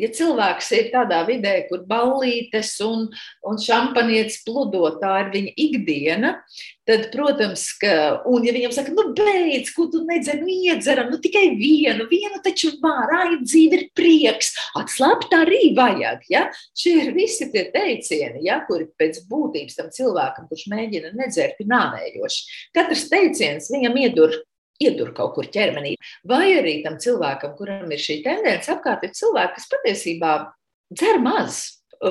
[0.00, 3.08] ja cilvēks ir tādā vidē, kur ballītes un,
[3.46, 6.32] un šampanietis pludo, tā ir viņa ikdiena,
[6.86, 7.92] tad, protams, ka,
[8.30, 12.40] un ja viņam saka, nu, beidz, ko tu nedzer, nu, iedzeram, nu, tikai vienu, vienu
[12.44, 16.46] taču var, ai, dzīve ir prieks, atslāpt arī vajag, ja?
[16.78, 21.72] Šie ir visi tie teicieni, ja, kuri pēc būtības tam cilvēkam, kurš mēģina nedzert, ir
[21.72, 22.44] nāvējoši.
[22.76, 24.38] Katrs teiciens viņam iedur
[24.82, 25.96] iedur kaut kur ķermenī.
[26.28, 30.36] Vai arī tam cilvēkam, kuram ir šī tendence, apkārt ir cilvēki, kas patiesībā
[30.92, 31.64] dzer maz.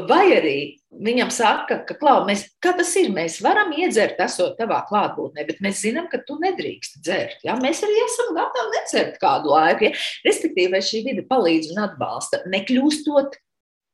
[0.09, 0.57] Vai arī
[1.05, 5.61] viņam saka, ka, klau, mēs, kā tas ir, mēs varam iedzert, esot tavā klātbūtnē, bet
[5.61, 7.43] mēs zinām, ka tu nedrīkst dzert.
[7.45, 7.53] Ja?
[7.61, 9.89] Mēs arī esam gatavi nedzert kādu laiku.
[9.89, 10.05] Ja?
[10.25, 13.37] Respektīvi, šī vide palīdz un atbalsta, nekļūstot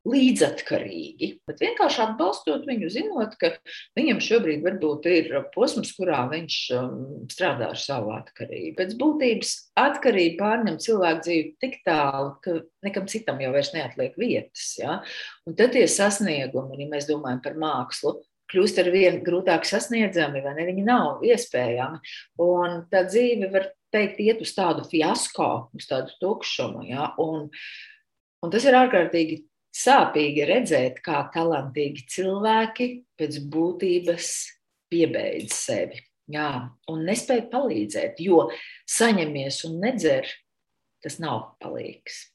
[0.07, 3.51] līdzatkarīgi, bet vienkārši atbalstot viņu, zinot, ka
[3.97, 6.95] viņam šobrīd varbūt ir posms, kurā viņš um,
[7.29, 8.73] strādā ar savu atkarību.
[8.79, 14.71] Pēc būtības atkarība pārņem cilvēku dzīvi tik tālu, ka nekam citam jau vairs neatliek vietas.
[14.81, 14.97] Ja?
[15.45, 18.17] Un tad tie sasniegumi, ja mēs domājam par mākslu,
[18.51, 20.65] kļūst ar vien grūtāk sasniedzami, vai ne?
[20.67, 22.01] Viņi nav iespējami.
[22.43, 26.83] Un tā dzīve var teikt, iet uz tādu fiasko, uz tādu tukšumu.
[26.89, 27.11] Ja?
[27.21, 27.47] Un,
[28.41, 29.43] un tas ir ārkārtīgi
[29.75, 34.31] sāpīgi redzēt, kā talantīgi cilvēki pēc būtības
[34.91, 36.01] piebeidz sevi.
[36.31, 38.45] Jā, un nespēja palīdzēt, jo
[38.88, 40.29] saņemies un nedzer,
[41.03, 42.27] tas nav palīgs.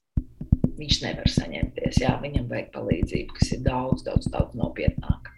[0.77, 5.33] Viņš nevar saņemties, jā, viņam vajag palīdzību, kas ir daudz, daudz, daudz nopietnāka.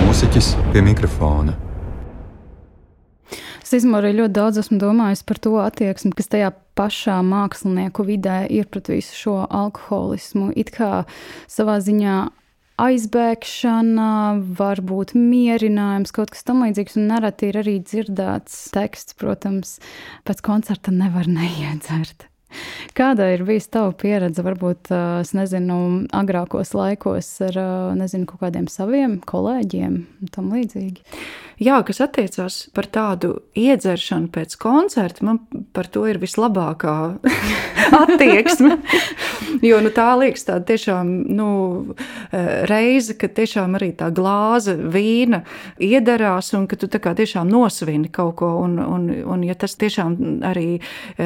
[0.00, 1.58] Mūziķis pie mikrofona.
[3.74, 8.68] Īstenībā arī ļoti daudz esmu domājis par to attieksmi, kas tajā pašā mākslinieku vidē ir
[8.70, 10.52] pret visu šo alkoholismu.
[10.54, 11.02] It kā
[11.50, 12.18] savā ziņā
[12.84, 14.10] aizbēgšana,
[14.58, 19.80] varbūt mierinājums, kaut kas tamlīdzīgs, un nereti ir arī dzirdēts teksts, protams,
[20.26, 22.28] pēc koncerta nevar neiedzert.
[22.94, 24.90] Kāda ir bijusi tava pieredze, varbūt,
[25.24, 25.78] es nezinu,
[26.14, 27.58] agrākos laikos ar,
[27.98, 31.02] nezinu, kaut kādiem saviem kolēģiem un tam līdzīgi?
[31.62, 35.38] Jā, kas attiecās par tādu iedzeršanu pēc koncerta, man
[35.76, 36.96] par to ir vislabākā
[38.02, 38.78] attieksme.
[39.62, 41.48] jo nu, tā liekas tāda tiešām nu,
[42.68, 45.44] reize, kad tiešām arī tā glāze vīna
[45.78, 48.50] iedarās un ka tu tā kā tiešām nosvini kaut ko.
[48.64, 50.80] Un, un, un ja tas tiešām arī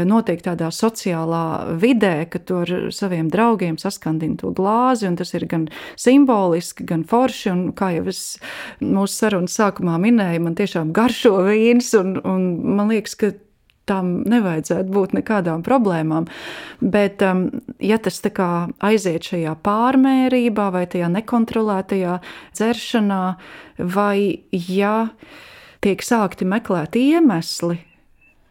[0.09, 5.49] notiek tādā sociālā vidē, ka tu ar saviem draugiem saskandini to glāzi, un tas ir
[5.49, 8.23] gan simboliski, gan forši, un kā jau es
[8.85, 13.33] mūsu sarunas sākumā minēju, minēja, man tiešām garšo vīns, un, un man liekas, ka
[13.89, 16.29] tam nevajadzētu būt nekādām problēmām.
[16.81, 17.47] Bet, um,
[17.81, 18.21] ja tas
[18.85, 22.19] aiziet šajā pārmērībā vai tajā nekontrolētajā
[22.59, 23.23] dzeršanā,
[23.79, 25.09] vai ja
[25.85, 27.79] tiek sākti meklēt iemesli,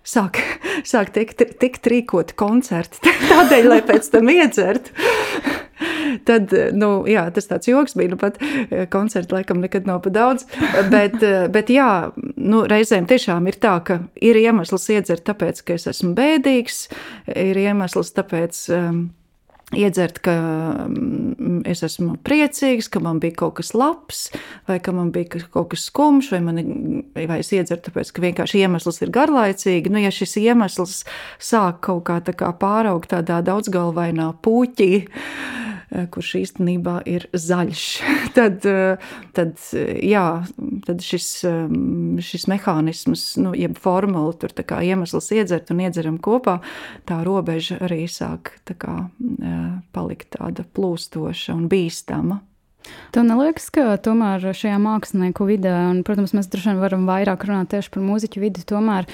[0.08, 0.42] sāk,
[0.92, 4.96] sāk tikt, tikt rīkot koncerti tādēļ, lai pēc tam iedzertu.
[6.26, 10.14] Tad, nu, jā, tas tāds joks bija, nu pat eh, koncerti laikam nekad nav pa
[10.14, 10.48] daudz,
[10.92, 11.92] bet, eh, bet jā,
[12.36, 16.88] nu, reizēm tiešām ir tā, ka ir iemesls iedzert tāpēc, ka es esmu bēdīgs,
[17.36, 19.08] ir iemesls tāpēc, um,
[19.76, 20.32] Iedzert, ka
[20.88, 24.22] mm, es esmu priecīgs, ka man bija kaut kas labs,
[24.70, 26.62] vai ka man bija kaut kas skumjš, vai, man,
[27.18, 29.92] vai es iedzeru, tāpēc ka vienkārši iemesls ir garlaicīgi.
[29.92, 31.02] Nu, ja šis iemesls
[31.36, 35.67] sāk kaut kā, tā kā pāraugt tādā daudzgalvainā puķī, Eh,
[36.14, 37.86] kurš īstenībā ir zaļš.
[38.38, 39.56] tad, eh, tad,
[40.04, 40.26] jā,
[40.86, 41.78] tad šis, eh,
[42.24, 46.60] šis mehānisms, nu, jeb formula, tur kā iemesls iedzert un iedzeram kopā,
[47.10, 48.98] tā robeža arī sāk tā kā,
[49.96, 52.42] palikt tāda plūstoša un bīstama.
[53.16, 57.72] Tev neliekas, ka tomēr šajā mākslinieku vidē, un, protams, mēs droši vien varam vairāk runāt
[57.74, 59.08] tieši par mūziķu vidi, tomēr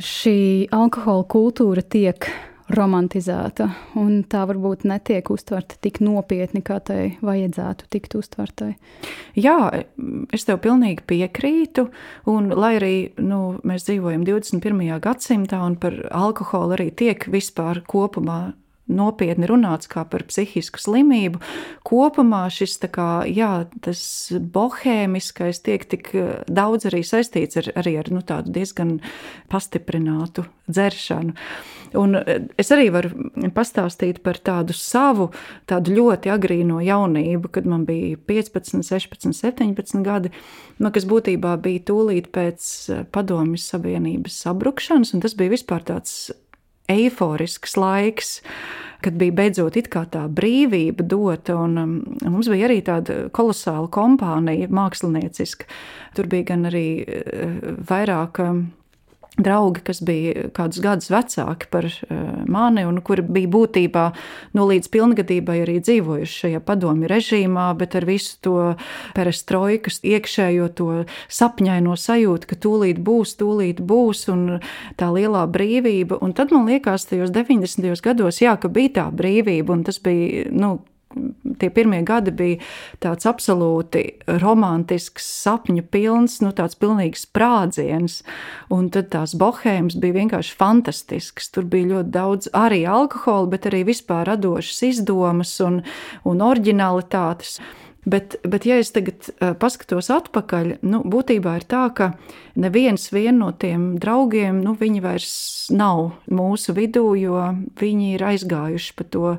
[0.00, 0.38] šī
[0.74, 2.28] alkohola kultūra tiek
[2.74, 8.70] romantizēta, un tā varbūt netiek uztverta tik nopietni, kā tai vajadzētu tikt uztvertai.
[9.38, 9.56] Jā,
[10.34, 11.88] es tev pilnīgi piekrītu,
[12.30, 14.82] un lai arī nu, mēs dzīvojam 21.
[15.02, 18.40] gadsimtā, un par alkoholu arī tiek vispār kopumā
[18.90, 21.40] nopietni runāts kā par psihisku slimību.
[21.86, 23.66] Kopumā šis kā, jā,
[24.54, 26.12] bohēmiskais tiek tik
[26.50, 28.98] daudz arī saistīts ar, arī ar nu, tādu diezgan
[29.50, 31.36] pastiprinātu dzeršanu.
[31.98, 32.14] Un
[32.60, 33.10] es arī varu
[33.54, 35.30] pastāstīt par tādu savu,
[35.70, 40.30] tādu ļoti agrīno jaunību, kad man bija 15, 16, 17 gadi,
[40.78, 42.68] nu, kas būtībā bija tūlīt pēc
[43.14, 46.30] padomju Savienības sabrukšanas, un tas bija vispār tāds
[46.90, 48.38] eiforisks laiks,
[49.04, 49.78] kad bija beidzot
[50.12, 51.56] tā brīvība dota.
[51.60, 51.94] Un, um,
[52.26, 55.68] mums bija arī tāda kolosāla kompānija, mākslinieciska.
[56.16, 57.56] Tur bija gan arī uh,
[57.88, 58.42] vairāk.
[58.44, 58.68] Um,
[59.38, 62.18] draugi, kas bija kādus gadus vecāki par eh,
[62.50, 64.04] mani, un kuri bija būtībā
[64.56, 68.56] nu, līdz pilngadībai arī dzīvojuši šajā padomju režīmā, bet ar visu to
[69.16, 70.90] perestroikas iekšējo to
[71.30, 74.46] sapņaino sajūtu, ka tūlīt būs, tūlīt būs, un
[75.00, 76.20] tā lielā brīvība.
[76.24, 77.90] Un tad man liekas, tajos 90.
[78.04, 80.78] gados, jā, ka bija tā brīvība, un tas bija, nu,
[81.60, 82.58] tie pirmie gadi bija
[83.02, 84.02] tāds absolūti
[84.40, 88.20] romantisks, sapņu pilns, nu, tāds pilnīgs sprādziens.
[88.72, 91.50] Un tad tās bohēmas bija vienkārši fantastisks.
[91.54, 95.82] Tur bija ļoti daudz arī alkohola, bet arī vispār radošas izdomas un,
[96.28, 97.58] un oriģinalitātes.
[98.04, 99.28] Bet, bet, ja es tagad
[99.60, 102.14] paskatos atpakaļ, nu, būtībā ir tā, ka
[102.56, 105.34] neviens no tiem draugiem, nu, viņi vairs
[105.68, 107.42] nav mūsu vidū, jo
[107.76, 109.34] viņi ir aizgājuši pa to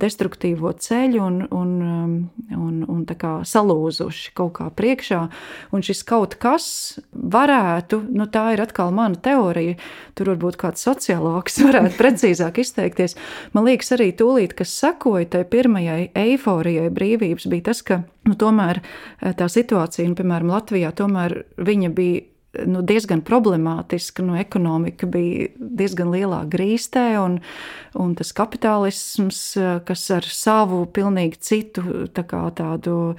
[0.00, 1.70] destruktīvo ceļu un, un,
[2.56, 3.04] un, un
[3.44, 5.20] salūzuši kaut kā priekšā.
[5.72, 9.76] Un šis kaut kas varētu, nu, tā ir atkal mana teorija,
[10.16, 13.16] tur varbūt kāds sociālāks varētu precīzāk izteikties.
[13.52, 18.82] Man liekas, arī tūlīt, kas sekoja tai pirmajai eiforijai brīvības, bija tas, ka nu, tomēr
[19.38, 22.24] tā situācija, nu, piemēram, Latvijā, tomēr viņa bija
[22.64, 24.24] nu, diezgan problemātiska.
[24.24, 27.40] Nu, ekonomika bija diezgan lielā grīstē, un,
[27.98, 29.42] un tas kapitālisms,
[29.88, 33.16] kas ar savu pilnīgi citu tā kā, tādu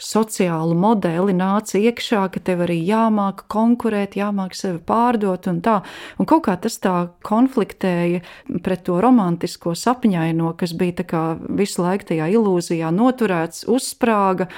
[0.00, 5.80] sociālu modeli nāca iekšā, ka tev arī jāmāk konkurēt, jāmāk sevi pārdot un tā.
[6.18, 6.94] Un kaut kā tas tā
[7.26, 8.22] konfliktēja
[8.64, 14.48] pret to romantisko sapņaino, kas bija tā kā visu laiku tajā ilūzijā noturēts, uzsprāga.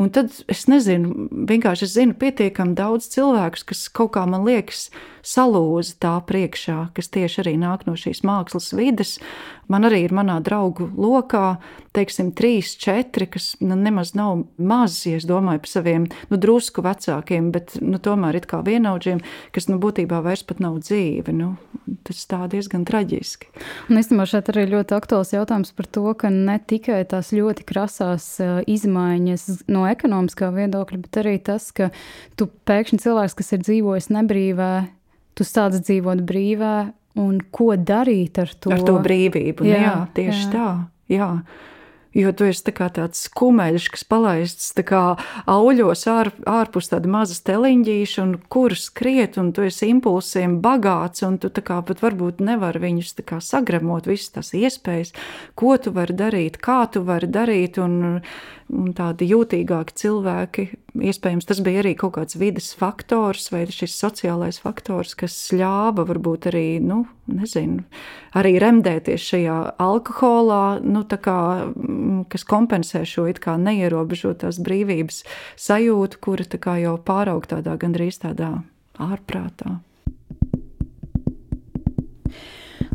[0.00, 4.88] Un tad es nezinu, vienkārši es zinu pietiekami daudz cilvēkus, kas kaut kā man liekas,
[5.24, 9.16] salūza tā priekšā, kas tieši arī nāk no šīs mākslas vides.
[9.72, 11.56] Man arī ir manā draugu lokā,
[11.96, 17.48] teiksim, trīs, četri, kas nu, nemaz nav mazi, es domāju par saviem nu, drusku vecākiem,
[17.54, 19.22] bet nu, tomēr it kā vienaudžiem,
[19.56, 21.32] kas nu, būtībā vairs pat nav dzīve.
[21.32, 21.54] Nu,
[22.04, 23.48] tas tā diezgan traģiski.
[23.88, 28.28] Un īstenībā šeit arī ļoti aktuāls jautājums par to, ka ne tikai tās ļoti krasās
[28.68, 31.88] izmaiņas no ekonomiskā viedokļa, bet arī tas, ka
[32.36, 34.74] tu pēkšņi cilvēks, kas ir dzīvojis nebrīvē,
[35.34, 36.76] tu sāc dzīvot brīvā,
[37.20, 38.72] un ko darīt ar to?
[38.74, 40.50] Ar to brīvību, jā, jā tieši jā.
[40.54, 40.68] tā.
[41.12, 41.30] Jā.
[42.14, 44.68] Jo tu esi tā tāds kumeļš, kas palaists
[45.50, 51.40] auļos ār, ārpus tāda maza steliņģīša, un kur skriet, un tu esi impulsiem bagāts, un
[51.42, 55.10] tu kā, pat varbūt nevari viņus kā, sagremot, visas tās iespējas,
[55.58, 57.82] ko tu vari darīt, kā tu vari darīt.
[57.82, 58.22] Un,
[58.74, 60.64] un tādi jūtīgāki cilvēki.
[60.94, 66.50] Iespējams, tas bija arī kaut kāds vidas faktors vai šis sociālais faktors, kas ļāva varbūt
[66.50, 67.86] arī, nu, nezinu,
[68.38, 71.38] arī remdēties šajā alkoholā, nu, kā,
[71.70, 75.24] mm, kas kompensē šo it kā neierobežotās brīvības
[75.56, 78.56] sajūtu, kura tā kā jau pāraug tādā gandrīz tādā
[79.02, 79.78] ārprātā.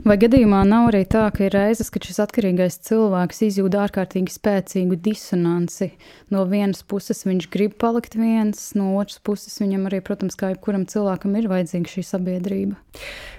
[0.09, 4.95] Vai gadījumā nav arī tā, ka ir reizes, kad šis atkarīgais cilvēks izjūt ārkārtīgi spēcīgu
[5.05, 5.91] disonanci?
[6.33, 10.87] No vienas puses viņš grib palikt viens, no otras puses viņam arī, protams, kā jebkuram
[10.89, 12.79] cilvēkam, ir vajadzīga šī sabiedrība.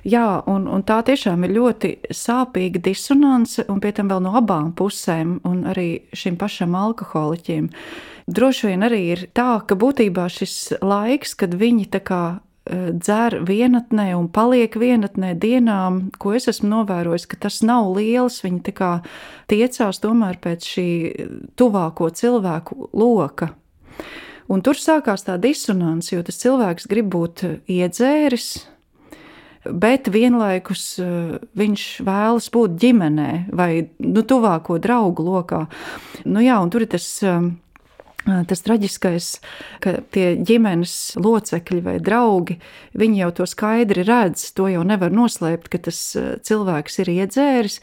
[0.06, 4.70] Jā, un, un tā tiešām ir ļoti sāpīga disonance, un pie tam vēl no abām
[4.78, 7.66] pusēm, un arī šim pašam alkoholiķim.
[8.30, 12.22] Droši vien arī ir tā, ka būtībā šis laiks, kad viņi tā kā
[12.70, 18.40] dzer vienatnē un paliek vienatnē dienām, ko es esmu novērojis, ka tas nav liels.
[18.44, 18.90] Viņi tā kā
[19.50, 20.88] tiecās tomēr pēc šī
[21.58, 23.52] tuvāko cilvēku loka.
[24.50, 28.48] Un tur sākās tā disonance, jo tas cilvēks grib būt iedzēris,
[29.70, 30.84] bet vienlaikus
[31.58, 33.70] viņš vēlas būt ģimenē vai
[34.02, 35.66] nu, tuvāko draugu lokā.
[36.24, 37.06] Nu, jā, tur ir tas
[38.26, 39.30] Tas traģiskais,
[39.80, 42.58] ka tie ģimenes locekļi vai draugi,
[43.00, 46.02] viņi jau to skaidri redz, to jau nevar noslēpt, ka tas
[46.46, 47.80] cilvēks ir iedzēris,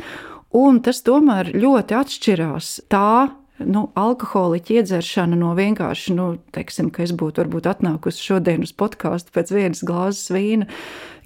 [0.55, 3.33] un tas tomēr ļoti atšķirās tā
[3.65, 9.33] nu, alkoholiķa iedzeršana no vienkārši, nu, teiksim, ka es būtu varbūt atnākusi šodien uz podkāstu
[9.35, 10.67] pēc vienas glāzes vīna.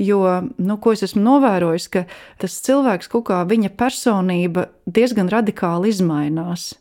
[0.01, 0.23] Jo,
[0.57, 2.05] nu, ko es esmu novērojis, ka
[2.41, 6.71] tas cilvēks kaut kā viņa personība diezgan radikāli izmainās.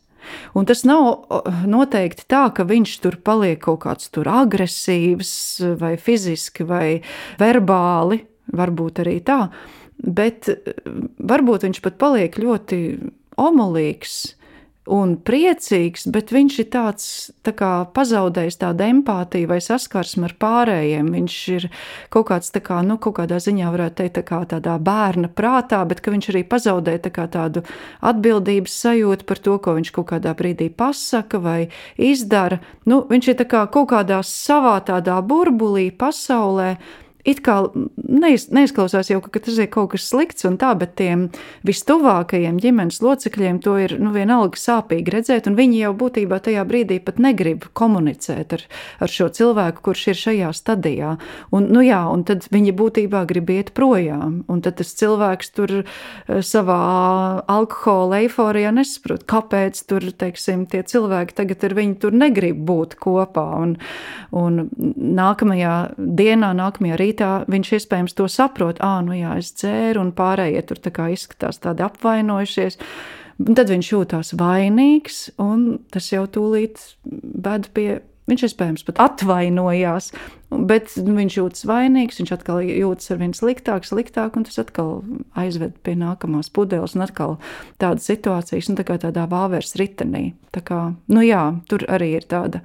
[0.57, 1.27] Un tas nav
[1.69, 5.33] noteikti tā, ka viņš tur paliek kaut kāds tur agresīvs,
[5.81, 7.01] vai fiziski, vai
[7.41, 9.45] verbāli, varbūt arī tā,
[10.01, 10.49] bet
[11.19, 12.81] varbūt viņš pat paliek ļoti
[13.41, 14.21] omulīgs
[14.89, 17.05] un priecīgs, bet viņš ir tāds
[17.45, 21.11] tā kā pazaudējis tādu empātiju vai saskarsmi ar pārējiem.
[21.13, 21.67] Viņš ir
[22.13, 25.83] kaut kāds tā kā, nu, kaut kādā ziņā varētu teikt, tā kā tādā bērna prātā,
[25.85, 27.61] bet ka viņš arī pazaudē tā kā tādu
[28.01, 31.59] atbildības sajūtu par to, ko viņš kaut kādā brīdī pasaka vai
[32.01, 32.57] izdara.
[32.89, 36.73] Nu, viņš ir tā kā kaut kādā savā tādā burbulī pasaulē,
[37.27, 37.57] it kā
[37.95, 41.27] neiz, neizklausās jau, ka tas ir kaut kas slikts un tā, bet tiem
[41.67, 46.99] vistuvākajiem ģimenes locekļiem to ir nu, vienalga sāpīgi redzēt, un viņi jau būtībā tajā brīdī
[47.03, 48.65] pat negrib komunicēt ar,
[49.03, 51.15] ar šo cilvēku, kurš ir šajā stadijā.
[51.55, 55.75] Un, nu jā, un tad viņi būtībā grib iet projām, un tad tas cilvēks tur
[55.81, 56.81] eh, savā
[57.51, 63.45] alkohola eiforijā nesaprot, kāpēc tur, teiksim, tie cilvēki tagad ar viņu tur negrib būt kopā,
[63.61, 63.75] un,
[64.35, 64.65] un
[65.21, 70.13] nākamajā dienā, nākamajā rītā rītā viņš iespējams to saprot, ah, nu jā, es dzēru, un
[70.15, 72.79] pārējie tur tā kā izskatās tādi apvainojušies.
[73.41, 78.01] Un tad viņš jūtas vainīgs, un tas jau tūlīt ved pie.
[78.29, 80.11] Viņš iespējams pat atvainojās,
[80.69, 84.91] bet viņš jūtas vainīgs, viņš atkal jūtas ar vien sliktāk, sliktāk, un tas atkal
[85.35, 87.33] aizved pie nākamās pudeles, un atkal
[87.81, 90.35] tādas situācijas, un tā kā tādā vāveres ritenī.
[90.53, 90.79] Tā kā,
[91.11, 92.61] nu jā, tur arī ir tāda,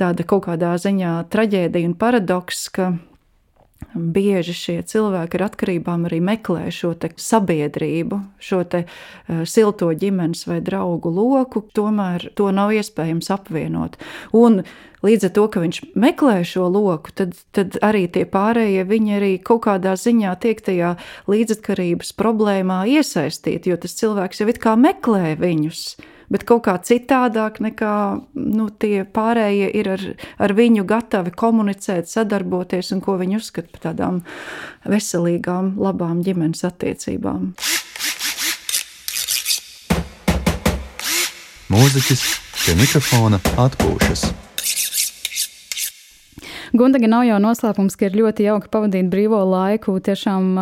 [0.00, 2.94] tāda kaut kādā ziņā traģēdija un paradoks, ka
[3.94, 10.60] Bieži šie cilvēki ar atkarībām arī meklē šo sabiedrību, šo te, uh, silto ģimenes vai
[10.62, 13.98] draugu loku, tomēr to nav iespējams apvienot.
[14.36, 14.62] Un
[15.02, 19.32] līdz ar to, ka viņš meklē šo loku, tad, tad arī tie pārējie viņi arī
[19.42, 20.94] kaut kādā ziņā tiek tajā
[21.30, 25.96] līdzatkarības problēmā iesaistīti, jo tas cilvēks jau it kā meklē viņus
[26.30, 27.94] bet kaut kā citādāk nekā
[28.34, 30.04] nu, tie pārējie ir ar,
[30.38, 34.22] ar viņu gatavi komunicēt, sadarboties un ko viņi uzskata par tādām
[34.88, 37.50] veselīgām, labām ģimenes attiecībām.
[41.70, 42.22] Mūziķis
[42.64, 44.49] pie mikrofona atpūšas.
[46.70, 50.52] Gundaga nav jau noslēpums, ka ir ļoti jauki pavadīt brīvo laiku tiešām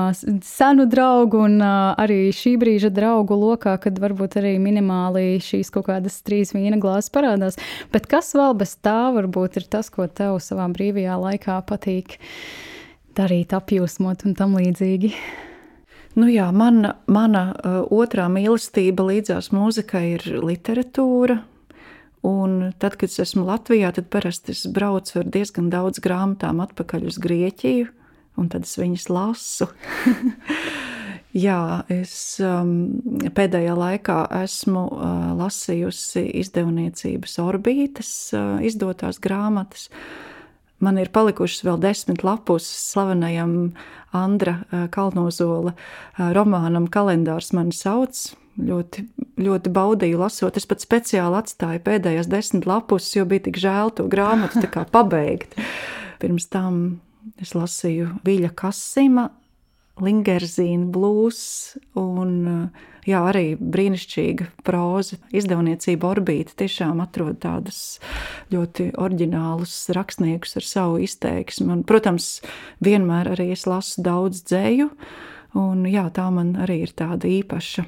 [0.47, 6.17] senu draugu un arī šī brīža draugu lokā, kad varbūt arī minimāli šīs kaut kādas
[6.25, 7.61] trīs vīna glāzes parādās.
[7.93, 12.17] Bet kas vēl bez tā varbūt ir tas, ko tev savā brīvajā laikā patīk
[13.19, 15.13] darīt, apjūsmot un tam līdzīgi?
[16.17, 21.43] Nu jā, mana, mana uh, otrā mīlestība līdzās mūzikai ir literatūra,
[22.27, 27.07] Un tad, kad es esmu Latvijā, tad parasti es braucu ar diezgan daudz grāmatām atpakaļ
[27.13, 27.89] uz Grieķiju,
[28.39, 29.69] un tad es viņas lasu.
[31.37, 32.71] Jā, es um,
[33.37, 39.91] pēdējā laikā esmu uh, lasījusi izdevniecības orbītas, uh, izdotās grāmatas.
[40.85, 43.55] Man ir palikušas vēl desmit lapus slavenajam
[44.15, 49.05] Andra uh, Kalnozola uh, romānam Kalendārs mani sauc ļoti,
[49.41, 50.59] ļoti baudīju lasot.
[50.59, 55.59] Es pat speciāli atstāju pēdējās desmit lapus, jo bija tik žēl to grāmatu pabeigt.
[56.23, 57.01] Pirms tam
[57.43, 59.29] es lasīju Viļa Kasima,
[60.05, 61.41] Lingerzīna blūz
[61.99, 62.71] un
[63.09, 65.19] jā, arī brīnišķīga próza.
[65.35, 67.99] Izdevniecība Orbīta tiešām atrod tādus
[68.53, 71.71] ļoti oriģinālus rakstniekus ar savu izteiksmi.
[71.79, 72.39] Un, protams,
[72.85, 74.91] vienmēr arī es lasu daudz dzēju,
[75.57, 77.87] un jā, tā man arī ir tāda īpaša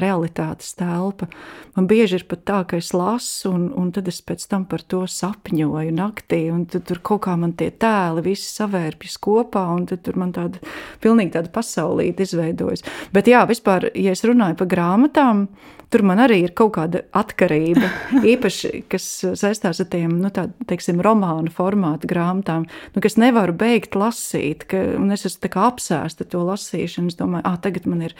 [0.00, 1.28] realitātes telpa.
[1.76, 4.84] Man bieži ir pat tā, ka es lasu, un, un tad es pēc tam par
[4.84, 10.18] to sapņoju naktī, un tur kaut kā man tie tēli visi savērpjas kopā, un tur
[10.20, 10.62] man tāda
[11.04, 12.84] pilnīgi tāda pasaulīte izveidojas.
[13.12, 15.46] Bet jā, vispār, ja es runāju par grāmatām,
[15.92, 17.90] tur man arī ir kaut kāda atkarība,
[18.34, 23.98] īpaši, kas saistās ar tiem, nu, tā, teiksim, romānu formātu grāmatām, nu, kas nevaru beigt
[23.98, 28.16] lasīt, ka, un es esmu apsēsta to lasīšanu, es domāju, ah, tagad man ir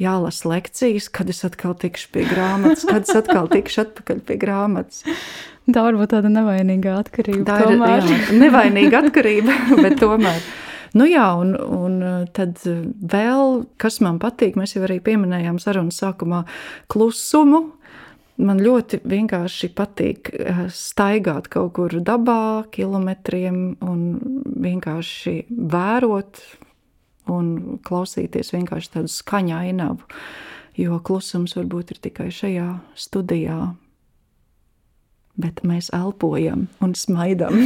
[0.00, 5.04] jālasa lekcijas, kad es atkal tikšu pie grāmatas, kad es atkal tikšu atpakaļ pie grāmatas.
[5.62, 7.44] Tā var būt tāda nevainīga atkarība.
[7.46, 9.54] Tā ir jā, nevainīga atkarība,
[9.84, 10.40] bet tomēr.
[10.92, 12.00] Nu jā, un, un
[12.36, 16.42] tad vēl, kas man patīk, mēs jau arī pieminējām sarunas sākumā,
[16.92, 17.64] klusumu.
[18.42, 24.00] Man ļoti vienkārši patīk eh, staigāt kaut kur dabā, kilometriem un
[24.64, 26.40] vienkārši vērot
[27.30, 30.08] un klausīties vienkārši tādu skaņu ainavu.
[30.80, 33.74] Jo klusums varbūt ir tikai šajā studijā,
[35.40, 37.56] bet mēs elpojam un smaidām.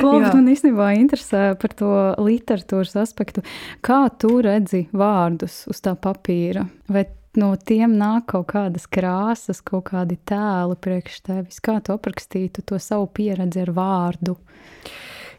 [0.00, 3.44] Klausa, man īstenībā interesē par to literatūras aspektu.
[3.86, 6.66] Kā tu redzi vārdus uz tā papīra?
[6.90, 7.06] Vai
[7.38, 11.62] no tiem nāk kaut kādas krāsas, kaut kādi tēli priekš tevis?
[11.62, 14.36] Kā tu aprakstītu to savu pieredzi ar vārdu?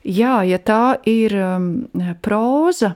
[0.02, 1.66] Jā, ja tā ir um,
[2.26, 2.96] próza,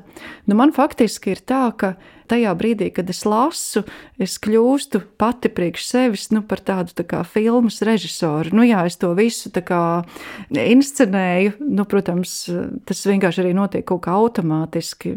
[0.49, 1.91] nu man faktiski ir tā, ka
[2.29, 3.83] tajā brīdī, kad es lasu,
[4.21, 8.53] es kļūstu pati priekš sevis nu, par tādu tā kā filmas režisoru.
[8.55, 9.51] Nu, jā, es to visu
[10.49, 11.57] inscenēju.
[11.65, 12.37] Nu, protams,
[12.85, 15.15] tas vienkārši arī notiek kaut kā automātiski.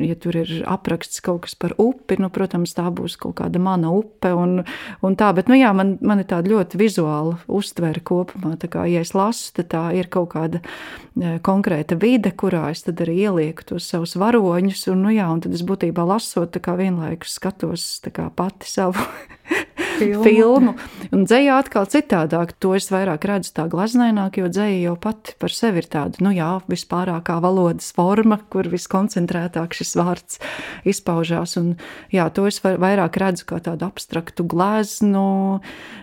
[0.00, 3.90] Ja tur ir apraksts kaut kas par upi, nu, protams, tā būs kaut kāda mana
[3.92, 4.30] upe.
[4.32, 4.62] Un,
[5.04, 8.54] un tā, bet nu, jā, man, man ir tāda ļoti vizuāla uztvere kopumā.
[8.60, 12.86] Tā kā, ja es lasu, tad tā ir kaut kāda e, konkrēta vide, kurā es
[12.88, 14.86] arī ielieku tos savus varoņus.
[14.94, 18.96] Un, nu, jā, un tad es būtībā lasot, kā vienlaikus skatos kā pati savu
[20.02, 20.24] filmu.
[20.26, 20.74] filmu.
[21.12, 22.54] Un dzēja atkal citādāk.
[22.62, 26.32] To es vairāk redzu tā glaznaināk, jo dzēja jau pati par sevi ir tāda, nu
[26.34, 30.40] jā, vispārākā valodas forma, kur viskoncentrētāk šis vārds
[30.88, 31.56] izpaužās.
[31.60, 31.74] Un
[32.14, 35.60] jā, to es vairāk redzu kā tādu abstraktu gleznu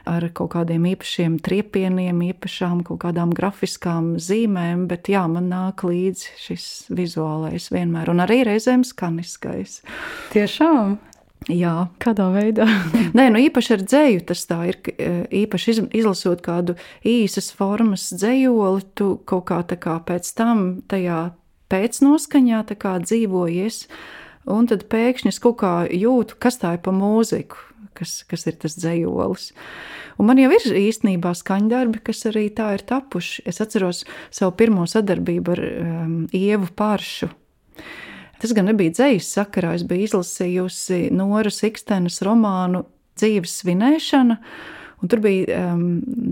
[0.10, 6.34] ar kaut kādiem īpašiem triepieniem, īpašām kaut kādām grafiskām zīmēm, bet jā, man nāk līdzi
[6.46, 9.82] šis vizuālais vienmēr, un arī reizēm skaniskais.
[10.34, 10.98] Tiešām.
[11.48, 11.88] Jā.
[12.04, 12.68] Kādā veidā?
[13.18, 14.80] Nē, nu īpaši ar dzēju tas tā ir.
[14.92, 15.10] E,
[15.46, 16.76] īpaši izlasot kādu
[17.08, 21.30] īsas formas dzējoli, tu kaut kā, kā pēc tam tajā
[21.72, 22.64] pēcnoskaņā
[23.06, 23.82] dzīvojies,
[24.52, 27.62] un tad pēkšņi es kaut kā jūtu, kas tā ir pa mūziku,
[27.98, 29.52] kas, kas ir tas dzējolis.
[30.20, 33.46] Un man jau ir īstenībā skaņdarbi, kas arī tā ir tapuši.
[33.48, 37.32] Es atceros savu pirmo sadarbību ar um, Ievu Pāršu
[38.40, 42.86] Tas gan nebija dzīslis sakarā, es biju izlasījusi Noras Ikstenes romānu
[43.20, 44.38] Dzīves svinēšana.
[45.00, 45.84] Un tur bija um,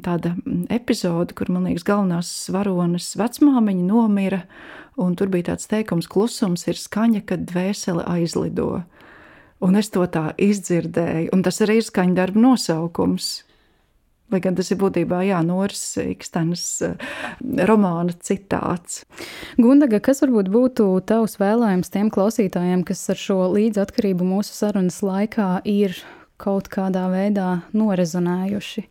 [0.04, 0.34] tāda
[0.72, 4.42] epizode, kur man liekas, galvenās varonas vecmāmiņa nomira.
[4.98, 8.82] Tur bija tāds teikums, klusums ir skaņa, kad dvēsele aizlido.
[9.64, 13.30] Un es to tā izdzirdēju, un tas arī ir skaņdarba nosaukums.
[14.28, 17.06] Lai gan tas ir būtībā jā, Noras Ikstenes eh,
[17.70, 19.06] romāna citāts.
[19.56, 25.62] Gundaga, kas varbūt būtu tavs vēlējums tiem klausītājiem, kas ar šo līdzatkarību mūsu sarunas laikā
[25.64, 25.96] ir
[26.44, 28.88] kaut kādā veidā norezonējuši?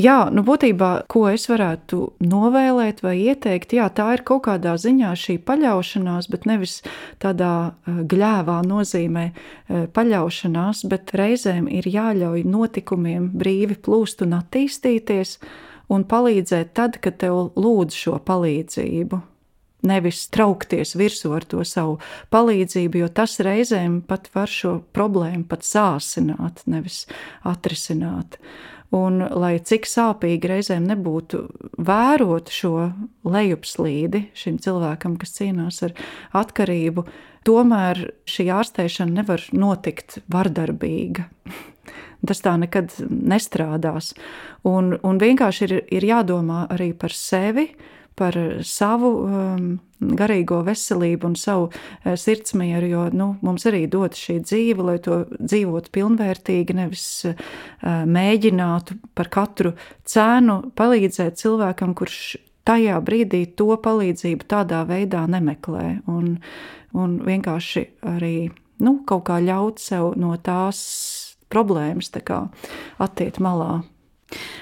[0.00, 5.14] Jā, nu būtībā, ko es varētu novēlēt vai ieteikt, jā, tā ir kaut kādā ziņā
[5.18, 6.80] šī paļaušanās, bet nevis
[7.22, 15.38] tādā eh, gļēvā nozīmē eh, paļaušanās, bet reizēm ir jāļauj notikumiem brīvi plūst un attīstīties
[15.90, 19.20] un palīdzēt tad, kad tev lūdz šo palīdzību.
[19.88, 21.96] Nevis traukties virsū ar to savu
[22.32, 27.06] palīdzību, jo tas reizēm pat var šo problēmu pat sāsināt, nevis
[27.48, 28.36] atrisināt.
[28.96, 31.44] Un, lai cik sāpīgi reizēm nebūtu
[31.78, 32.88] vērot šo
[33.22, 35.94] lejupslīdi šim cilvēkam, kas cīnās ar
[36.40, 37.04] atkarību,
[37.46, 41.28] tomēr šī ārstēšana nevar notikt vardarbīga.
[42.26, 44.10] Tas tā nekad nestrādās.
[44.66, 47.70] Un, un vienkārši ir, ir jādomā arī par sevi,
[48.20, 54.40] par savu um, garīgo veselību un savu uh, sirdsmieru, jo nu, mums arī dod šī
[54.44, 57.48] dzīve, lai to dzīvotu pilnvērtīgi, nevis uh,
[57.88, 59.74] mēģinātu par katru
[60.08, 62.20] cenu palīdzēt cilvēkam, kurš
[62.68, 66.00] tajā brīdī to palīdzību tādā veidā nemeklē.
[66.10, 66.36] Un,
[66.96, 68.34] un vienkārši arī
[68.84, 70.80] nu, kaut kā ļaut sev no tās
[71.50, 72.44] problēmas kā,
[73.02, 73.80] attiekt malā.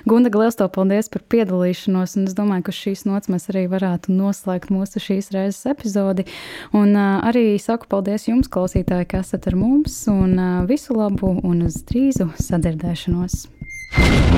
[0.08, 5.02] Gunda, liels paldies par piedalīšanos, es domāju, ka šīs nots mēs arī varētu noslēgt mūsu
[5.02, 6.26] šīs reizes epizodi.
[6.72, 11.36] Un uh, arī saku paldies jums, klausītāji, kas esat ar mums, un uh, visu labu
[11.42, 13.46] un uz drīzu sadzirdēšanos.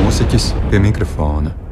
[0.01, 1.70] Mūziķis pie mikrofona.